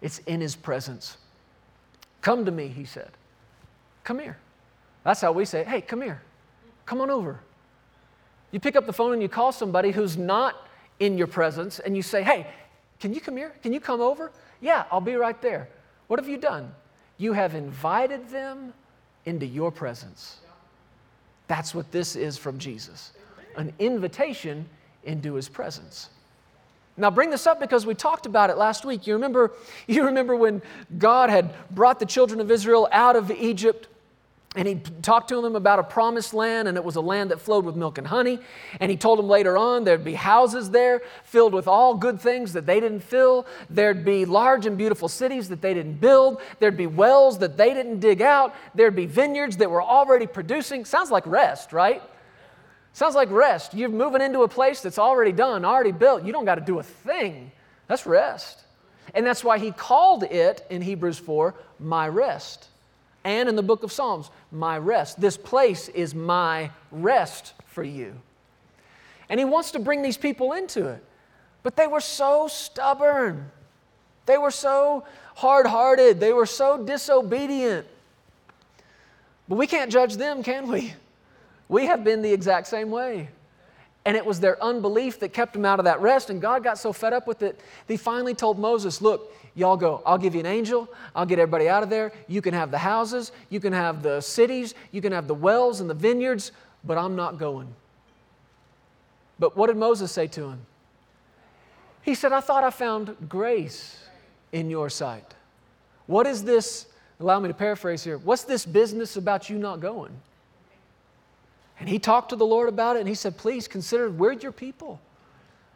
It's 0.02 0.20
in 0.20 0.42
His 0.42 0.56
presence. 0.56 1.18
Come 2.22 2.46
to 2.46 2.52
me, 2.52 2.68
He 2.68 2.86
said. 2.86 3.10
Come 4.04 4.20
here. 4.20 4.38
That's 5.04 5.22
how 5.22 5.32
we 5.32 5.46
say, 5.46 5.64
hey, 5.64 5.82
come 5.82 6.02
here. 6.02 6.22
Come 6.86 7.02
on 7.02 7.10
over. 7.10 7.40
You 8.52 8.60
pick 8.60 8.76
up 8.76 8.86
the 8.86 8.94
phone 8.94 9.14
and 9.14 9.22
you 9.22 9.30
call 9.30 9.52
somebody 9.52 9.92
who's 9.92 10.18
not 10.18 10.68
in 11.00 11.18
your 11.18 11.28
presence 11.28 11.80
and 11.80 11.96
you 11.96 12.02
say, 12.02 12.22
hey, 12.22 12.48
can 13.00 13.14
you 13.14 13.20
come 13.20 13.36
here? 13.36 13.54
Can 13.64 13.74
you 13.74 13.80
come 13.80 14.00
over? 14.00 14.32
Yeah, 14.62 14.86
I'll 14.92 15.02
be 15.02 15.16
right 15.16 15.42
there. 15.42 15.70
What 16.14 16.20
have 16.20 16.30
you 16.30 16.38
done? 16.38 16.72
You 17.18 17.34
have 17.34 17.56
invited 17.56 18.30
them 18.30 18.72
into 19.26 19.48
your 19.48 19.72
presence. 19.72 20.38
That's 21.48 21.74
what 21.74 21.92
this 21.92 22.16
is 22.16 22.38
from 22.38 22.60
Jesus 22.60 23.14
an 23.56 23.74
invitation 23.80 24.70
into 25.06 25.34
his 25.34 25.50
presence. 25.50 26.10
Now 26.98 27.10
bring 27.10 27.32
this 27.32 27.48
up 27.48 27.60
because 27.60 27.88
we 27.88 27.96
talked 27.96 28.28
about 28.28 28.52
it 28.52 28.58
last 28.58 28.86
week. 28.86 29.08
You 29.08 29.14
remember, 29.14 29.54
you 29.88 30.06
remember 30.06 30.36
when 30.36 30.62
God 31.00 31.32
had 31.32 31.52
brought 31.72 32.00
the 32.00 32.06
children 32.06 32.40
of 32.40 32.52
Israel 32.52 32.88
out 32.92 33.16
of 33.16 33.32
Egypt 33.32 33.88
and 34.56 34.68
he 34.68 34.76
talked 35.02 35.30
to 35.30 35.42
them 35.42 35.56
about 35.56 35.80
a 35.80 35.84
promised 35.84 36.34
land, 36.34 36.68
and 36.68 36.78
it 36.78 36.84
was 36.84 36.96
a 36.96 37.02
land 37.02 37.32
that 37.32 37.42
flowed 37.42 37.66
with 37.66 37.76
milk 37.76 37.98
and 37.98 38.06
honey. 38.06 38.40
And 38.80 38.92
he 38.92 38.98
told 38.98 39.18
them 39.18 39.28
later 39.28 39.58
on 39.58 39.84
there'd 39.84 40.04
be 40.04 40.14
houses 40.14 40.70
there 40.70 41.02
filled 41.24 41.54
with 41.54 41.68
all 41.68 41.96
good 41.96 42.22
things 42.22 42.54
that 42.54 42.68
they 42.68 42.80
didn't 42.80 43.00
fill. 43.00 43.48
There'd 43.72 44.06
be 44.06 44.26
large 44.26 44.68
and 44.68 44.78
beautiful 44.78 45.08
cities 45.08 45.50
that 45.50 45.62
they 45.62 45.74
didn't 45.74 46.00
build. 46.00 46.40
There'd 46.60 46.78
be 46.78 46.86
wells 46.86 47.40
that 47.40 47.58
they 47.58 47.74
didn't 47.74 48.00
dig 48.00 48.22
out. 48.22 48.54
There'd 48.76 48.96
be 48.96 49.08
vineyards 49.08 49.58
that 49.58 49.72
were 49.72 49.82
already 49.82 50.28
producing. 50.28 50.86
Sounds 50.86 51.10
like 51.10 51.26
rest, 51.26 51.74
right? 51.74 52.04
Sounds 52.94 53.16
like 53.16 53.32
rest. 53.32 53.74
You're 53.74 53.90
moving 53.90 54.22
into 54.22 54.44
a 54.44 54.48
place 54.48 54.82
that's 54.82 55.00
already 55.00 55.32
done, 55.32 55.66
already 55.66 55.92
built. 55.92 56.24
You 56.24 56.32
don't 56.32 56.46
got 56.46 56.56
to 56.56 56.62
do 56.62 56.78
a 56.78 56.84
thing. 56.84 57.52
That's 57.88 58.06
rest. 58.06 58.60
And 59.16 59.26
that's 59.26 59.44
why 59.44 59.58
he 59.58 59.72
called 59.72 60.24
it 60.24 60.64
in 60.70 60.84
Hebrews 60.84 61.18
4 61.18 61.56
my 61.80 62.08
rest 62.08 62.70
and 63.24 63.48
in 63.48 63.56
the 63.56 63.64
book 63.64 63.84
of 63.84 63.92
Psalms, 63.92 64.30
my 64.52 64.78
rest. 64.78 65.20
This 65.20 65.38
place 65.38 65.88
is 65.90 66.14
my 66.14 66.72
rest 66.92 67.54
for 67.66 67.84
you. 67.84 68.14
And 69.30 69.40
he 69.40 69.46
wants 69.46 69.72
to 69.72 69.80
bring 69.80 70.02
these 70.02 70.18
people 70.18 70.54
into 70.54 70.88
it. 70.88 71.04
But 71.64 71.78
they 71.78 71.88
were 71.88 72.02
so 72.02 72.48
stubborn. 72.48 73.50
They 74.26 74.38
were 74.38 74.52
so 74.52 75.06
hard 75.36 75.66
hearted. 75.66 76.20
They 76.20 76.34
were 76.34 76.46
so 76.46 76.84
disobedient. 76.84 77.88
But 79.48 79.56
we 79.56 79.68
can't 79.68 79.92
judge 79.92 80.16
them, 80.16 80.44
can 80.44 80.68
we? 80.68 80.94
We 81.70 81.86
have 81.86 82.04
been 82.04 82.22
the 82.22 82.32
exact 82.32 82.68
same 82.68 82.92
way. 82.92 83.30
And 84.06 84.18
it 84.18 84.26
was 84.26 84.40
their 84.40 84.62
unbelief 84.62 85.20
that 85.20 85.32
kept 85.32 85.54
them 85.54 85.64
out 85.64 85.80
of 85.80 85.86
that 85.86 86.02
rest. 86.02 86.30
And 86.30 86.42
God 86.42 86.64
got 86.64 86.78
so 86.78 86.92
fed 86.92 87.14
up 87.14 87.26
with 87.26 87.42
it, 87.42 87.60
he 87.88 87.98
finally 87.98 88.34
told 88.34 88.60
Moses, 88.60 89.02
Look, 89.02 89.32
Y'all 89.56 89.78
go, 89.78 90.02
I'll 90.06 90.18
give 90.18 90.34
you 90.34 90.40
an 90.40 90.48
angel, 90.48 90.90
I'll 91.16 91.26
get 91.26 91.38
everybody 91.38 91.70
out 91.70 91.84
of 91.84 91.90
there. 91.90 92.12
You 92.28 92.42
can 92.42 92.54
have 92.54 92.72
the 92.72 92.78
houses, 92.80 93.32
you 93.50 93.60
can 93.60 93.74
have 93.74 94.02
the 94.02 94.20
cities, 94.22 94.74
you 94.92 95.02
can 95.02 95.12
have 95.12 95.28
the 95.28 95.36
wells 95.36 95.80
and 95.80 95.90
the 95.90 95.94
vineyards, 95.94 96.52
but 96.84 96.98
I'm 96.98 97.16
not 97.16 97.38
going. 97.38 97.68
But 99.38 99.56
what 99.56 99.68
did 99.68 99.78
Moses 99.78 100.12
say 100.12 100.28
to 100.28 100.50
him? 100.50 100.62
He 102.02 102.16
said, 102.16 102.34
I 102.34 102.42
thought 102.42 102.64
I 102.64 102.72
found 102.72 103.16
grace 103.30 104.04
in 104.52 104.70
your 104.70 104.90
sight. 104.90 105.36
What 106.08 106.26
is 106.26 106.44
this? 106.44 106.88
Allow 107.20 107.40
me 107.40 107.48
to 107.48 107.54
paraphrase 107.54 108.04
here. 108.04 108.18
What's 108.18 108.44
this 108.44 108.66
business 108.66 109.18
about 109.18 109.50
you 109.50 109.58
not 109.58 109.80
going? 109.80 110.12
And 111.80 111.90
he 111.90 112.00
talked 112.00 112.30
to 112.30 112.36
the 112.36 112.46
Lord 112.46 112.70
about 112.70 112.96
it 112.96 113.00
and 113.00 113.08
he 113.08 113.16
said, 113.16 113.38
Please 113.38 113.68
consider, 113.68 114.10
we're 114.10 114.34
your 114.34 114.52
people. 114.52 115.02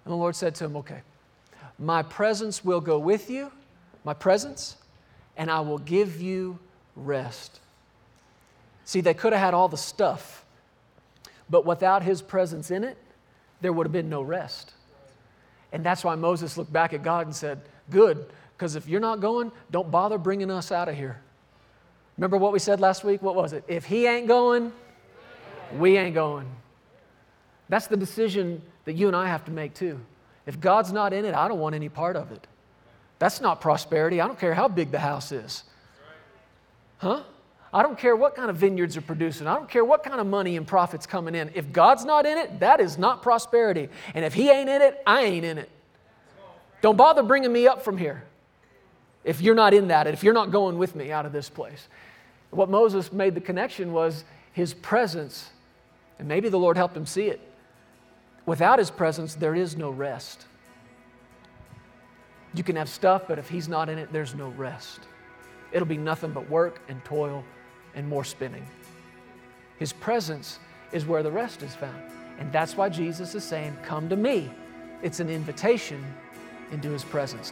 And 0.05 0.11
the 0.11 0.17
Lord 0.17 0.35
said 0.35 0.55
to 0.55 0.65
him, 0.65 0.77
Okay, 0.77 1.01
my 1.77 2.03
presence 2.03 2.63
will 2.63 2.81
go 2.81 2.97
with 2.97 3.29
you 3.29 3.51
my 4.07 4.13
presence, 4.13 4.77
and 5.35 5.51
I 5.51 5.59
will 5.59 5.79
give 5.79 6.21
you 6.21 6.59
rest. 6.95 7.59
See, 8.85 9.01
they 9.01 9.13
could 9.13 9.33
have 9.33 9.41
had 9.41 9.53
all 9.53 9.67
the 9.67 9.75
stuff, 9.75 10.45
but 11.49 11.65
without 11.65 12.03
his 12.03 12.21
presence 12.21 12.71
in 12.71 12.85
it, 12.85 12.97
there 13.59 13.73
would 13.73 13.85
have 13.85 13.91
been 13.91 14.07
no 14.07 14.21
rest. 14.21 14.71
And 15.73 15.83
that's 15.83 16.05
why 16.05 16.15
Moses 16.15 16.57
looked 16.57 16.71
back 16.71 16.93
at 16.93 17.03
God 17.03 17.25
and 17.25 17.35
said, 17.35 17.59
Good, 17.89 18.25
because 18.55 18.77
if 18.77 18.87
you're 18.87 19.01
not 19.01 19.19
going, 19.19 19.51
don't 19.71 19.91
bother 19.91 20.17
bringing 20.17 20.49
us 20.49 20.71
out 20.71 20.87
of 20.87 20.95
here. 20.95 21.19
Remember 22.17 22.37
what 22.37 22.53
we 22.53 22.59
said 22.59 22.79
last 22.79 23.03
week? 23.03 23.21
What 23.21 23.35
was 23.35 23.51
it? 23.51 23.65
If 23.67 23.83
he 23.83 24.07
ain't 24.07 24.27
going, 24.27 24.71
we 25.75 25.97
ain't 25.97 26.15
going. 26.15 26.47
That's 27.69 27.87
the 27.87 27.97
decision 27.97 28.61
that 28.85 28.93
you 28.93 29.07
and 29.07 29.15
I 29.15 29.27
have 29.27 29.45
to 29.45 29.51
make 29.51 29.73
too. 29.73 29.99
If 30.45 30.59
God's 30.59 30.93
not 30.93 31.13
in 31.13 31.25
it, 31.25 31.33
I 31.33 31.47
don't 31.47 31.59
want 31.59 31.75
any 31.75 31.89
part 31.89 32.15
of 32.15 32.31
it. 32.31 32.47
That's 33.19 33.41
not 33.41 33.59
prosperity. 33.59 34.21
I 34.21 34.27
don't 34.27 34.39
care 34.39 34.53
how 34.53 34.67
big 34.67 34.91
the 34.91 34.99
house 34.99 35.31
is. 35.31 35.63
Huh? 36.99 37.23
I 37.73 37.83
don't 37.83 37.97
care 37.97 38.15
what 38.15 38.35
kind 38.35 38.49
of 38.49 38.55
vineyards 38.55 38.95
are 38.95 39.01
producing. 39.01 39.45
I 39.45 39.55
don't 39.55 39.69
care 39.69 39.83
what 39.83 40.03
kind 40.03 40.21
of 40.21 40.27
money 40.27 40.55
and 40.55 40.65
profits 40.65 41.05
coming 41.05 41.35
in. 41.35 41.51
If 41.53 41.71
God's 41.73 42.05
not 42.05 42.25
in 42.25 42.37
it, 42.37 42.59
that 42.61 42.79
is 42.79 42.97
not 42.97 43.21
prosperity. 43.21 43.89
And 44.13 44.23
if 44.23 44.33
He 44.33 44.49
ain't 44.49 44.69
in 44.69 44.81
it, 44.81 45.01
I 45.05 45.23
ain't 45.23 45.45
in 45.45 45.57
it. 45.57 45.69
Don't 46.81 46.95
bother 46.95 47.23
bringing 47.23 47.51
me 47.51 47.67
up 47.67 47.83
from 47.83 47.97
here 47.97 48.23
if 49.23 49.41
you're 49.41 49.55
not 49.55 49.73
in 49.73 49.89
that, 49.89 50.07
if 50.07 50.23
you're 50.23 50.33
not 50.33 50.51
going 50.51 50.77
with 50.77 50.95
me 50.95 51.11
out 51.11 51.25
of 51.25 51.33
this 51.33 51.49
place. 51.49 51.89
What 52.49 52.69
Moses 52.69 53.11
made 53.11 53.35
the 53.35 53.41
connection 53.41 53.91
was 53.91 54.23
His 54.53 54.73
presence, 54.73 55.49
and 56.19 56.27
maybe 56.27 56.49
the 56.49 56.59
Lord 56.59 56.77
helped 56.77 56.95
him 56.97 57.05
see 57.05 57.27
it. 57.27 57.41
Without 58.45 58.79
His 58.79 58.89
presence, 58.89 59.35
there 59.35 59.55
is 59.55 59.75
no 59.75 59.89
rest. 59.91 60.45
You 62.53 62.63
can 62.63 62.75
have 62.77 62.89
stuff, 62.89 63.23
but 63.27 63.37
if 63.37 63.49
He's 63.49 63.67
not 63.67 63.89
in 63.89 63.97
it, 63.97 64.11
there's 64.11 64.33
no 64.33 64.49
rest. 64.49 65.01
It'll 65.71 65.87
be 65.87 65.97
nothing 65.97 66.31
but 66.31 66.49
work 66.49 66.81
and 66.87 67.03
toil 67.03 67.43
and 67.93 68.07
more 68.07 68.23
spinning. 68.23 68.65
His 69.79 69.91
presence 69.91 70.59
is 70.91 71.05
where 71.05 71.23
the 71.23 71.31
rest 71.31 71.61
is 71.61 71.75
found. 71.75 72.01
And 72.39 72.51
that's 72.51 72.77
why 72.77 72.87
Jesus 72.89 73.35
is 73.35 73.43
saying, 73.43 73.77
Come 73.83 74.07
to 74.09 74.15
me. 74.15 74.49
It's 75.03 75.19
an 75.19 75.29
invitation 75.29 76.03
into 76.71 76.89
His 76.89 77.03
presence. 77.03 77.51